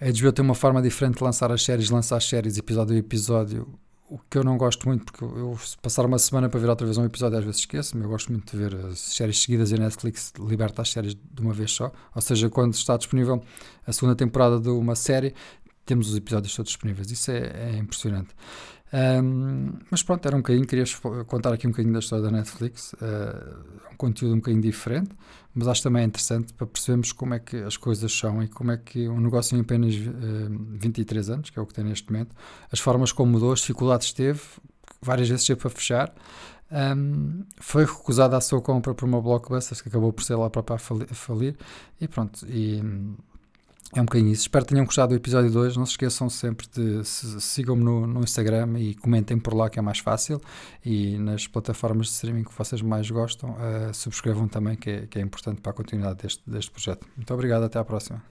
a 0.00 0.06
HBO 0.06 0.32
tem 0.32 0.44
uma 0.44 0.54
forma 0.54 0.80
diferente 0.82 1.18
de 1.18 1.24
lançar 1.24 1.50
as 1.50 1.62
séries, 1.62 1.90
lançar 1.90 2.16
as 2.16 2.24
séries 2.24 2.58
episódio 2.58 2.94
a 2.94 2.98
episódio 2.98 3.78
o 4.08 4.18
que 4.18 4.36
eu 4.36 4.44
não 4.44 4.56
gosto 4.58 4.86
muito, 4.86 5.04
porque 5.04 5.24
eu 5.24 5.56
se 5.58 5.76
passar 5.78 6.04
uma 6.04 6.18
semana 6.18 6.48
para 6.48 6.60
ver 6.60 6.68
outra 6.68 6.86
vez 6.86 6.98
um 6.98 7.04
episódio 7.04 7.38
às 7.38 7.44
vezes 7.44 7.60
esqueço-me, 7.60 8.04
eu 8.04 8.08
gosto 8.08 8.30
muito 8.30 8.50
de 8.50 8.62
ver 8.62 8.74
as 8.86 8.98
séries 8.98 9.40
seguidas 9.40 9.70
e 9.70 9.74
a 9.74 9.78
Netflix 9.78 10.32
liberta 10.38 10.82
as 10.82 10.90
séries 10.90 11.14
de 11.14 11.42
uma 11.42 11.52
vez 11.52 11.72
só, 11.72 11.90
ou 12.14 12.22
seja, 12.22 12.50
quando 12.50 12.74
está 12.74 12.96
disponível 12.96 13.42
a 13.86 13.92
segunda 13.92 14.14
temporada 14.14 14.60
de 14.60 14.68
uma 14.68 14.94
série, 14.94 15.34
temos 15.86 16.10
os 16.10 16.16
episódios 16.16 16.54
todos 16.54 16.70
disponíveis, 16.70 17.10
isso 17.10 17.30
é, 17.30 17.74
é 17.74 17.76
impressionante. 17.78 18.34
Um, 18.94 19.72
mas 19.90 20.04
pronto, 20.04 20.24
era 20.24 20.36
um 20.36 20.38
bocadinho, 20.38 20.64
queria 20.64 20.84
contar 21.26 21.52
aqui 21.52 21.66
um 21.66 21.70
bocadinho 21.70 21.92
da 21.92 21.98
história 21.98 22.24
da 22.24 22.30
Netflix, 22.30 22.92
uh, 22.92 23.58
um 23.92 23.96
conteúdo 23.96 24.34
um 24.34 24.36
bocadinho 24.36 24.62
diferente, 24.62 25.10
mas 25.52 25.66
acho 25.66 25.82
também 25.82 26.04
interessante 26.04 26.52
para 26.52 26.64
percebermos 26.64 27.10
como 27.10 27.34
é 27.34 27.40
que 27.40 27.56
as 27.56 27.76
coisas 27.76 28.12
são 28.16 28.40
e 28.40 28.46
como 28.46 28.70
é 28.70 28.76
que 28.76 29.08
um 29.08 29.18
negócio 29.18 29.56
em 29.56 29.62
apenas 29.62 29.94
uh, 29.96 29.98
eh, 29.98 30.78
23 30.78 31.30
anos, 31.30 31.50
que 31.50 31.58
é 31.58 31.62
o 31.62 31.66
que 31.66 31.74
tem 31.74 31.84
neste 31.84 32.10
momento, 32.12 32.36
as 32.70 32.78
formas 32.78 33.10
como 33.10 33.32
mudou, 33.32 33.52
as 33.52 33.58
dificuldades 33.60 34.12
teve, 34.12 34.40
várias 35.02 35.28
vezes 35.28 35.44
teve 35.44 35.60
para 35.60 35.70
fechar, 35.70 36.14
um, 36.96 37.42
foi 37.58 37.84
recusada 37.84 38.36
a 38.36 38.40
sua 38.40 38.60
compra 38.60 38.94
por 38.94 39.06
uma 39.06 39.20
blockbuster 39.20 39.82
que 39.82 39.88
acabou 39.88 40.12
por 40.12 40.22
ser 40.22 40.36
lá 40.36 40.48
para 40.48 40.78
falir, 40.78 41.56
e 42.00 42.06
pronto, 42.06 42.46
e 42.48 42.80
é 43.92 44.00
um 44.00 44.04
bocadinho 44.04 44.32
isso. 44.32 44.42
Espero 44.42 44.64
que 44.64 44.72
tenham 44.72 44.84
gostado 44.84 45.10
do 45.10 45.16
episódio 45.16 45.50
2. 45.50 45.76
Não 45.76 45.86
se 45.86 45.92
esqueçam 45.92 46.28
sempre 46.28 46.66
de 46.68 47.04
sigam-me 47.04 47.84
no, 47.84 48.06
no, 48.06 48.20
Instagram 48.20 48.78
e 48.78 48.94
comentem 48.94 49.38
por 49.38 49.54
lá 49.54 49.68
que 49.68 49.78
é 49.78 49.82
mais 49.82 49.98
fácil. 49.98 50.40
E 50.84 51.18
nas 51.18 51.46
plataformas 51.46 52.06
de 52.06 52.12
streaming 52.14 52.44
que 52.44 52.56
vocês 52.56 52.82
mais 52.82 53.10
gostam, 53.10 53.50
uh, 53.50 53.92
subscrevam 53.92 54.48
também, 54.48 54.76
que 54.76 54.90
é, 54.90 55.06
que 55.06 55.18
é 55.18 55.22
importante 55.22 55.60
para 55.60 55.70
a 55.70 55.74
continuidade 55.74 56.22
deste, 56.22 56.42
deste 56.46 56.70
projeto. 56.70 57.06
Muito 57.16 57.32
obrigado, 57.32 57.64
até 57.64 57.78
à 57.78 57.84
próxima. 57.84 58.22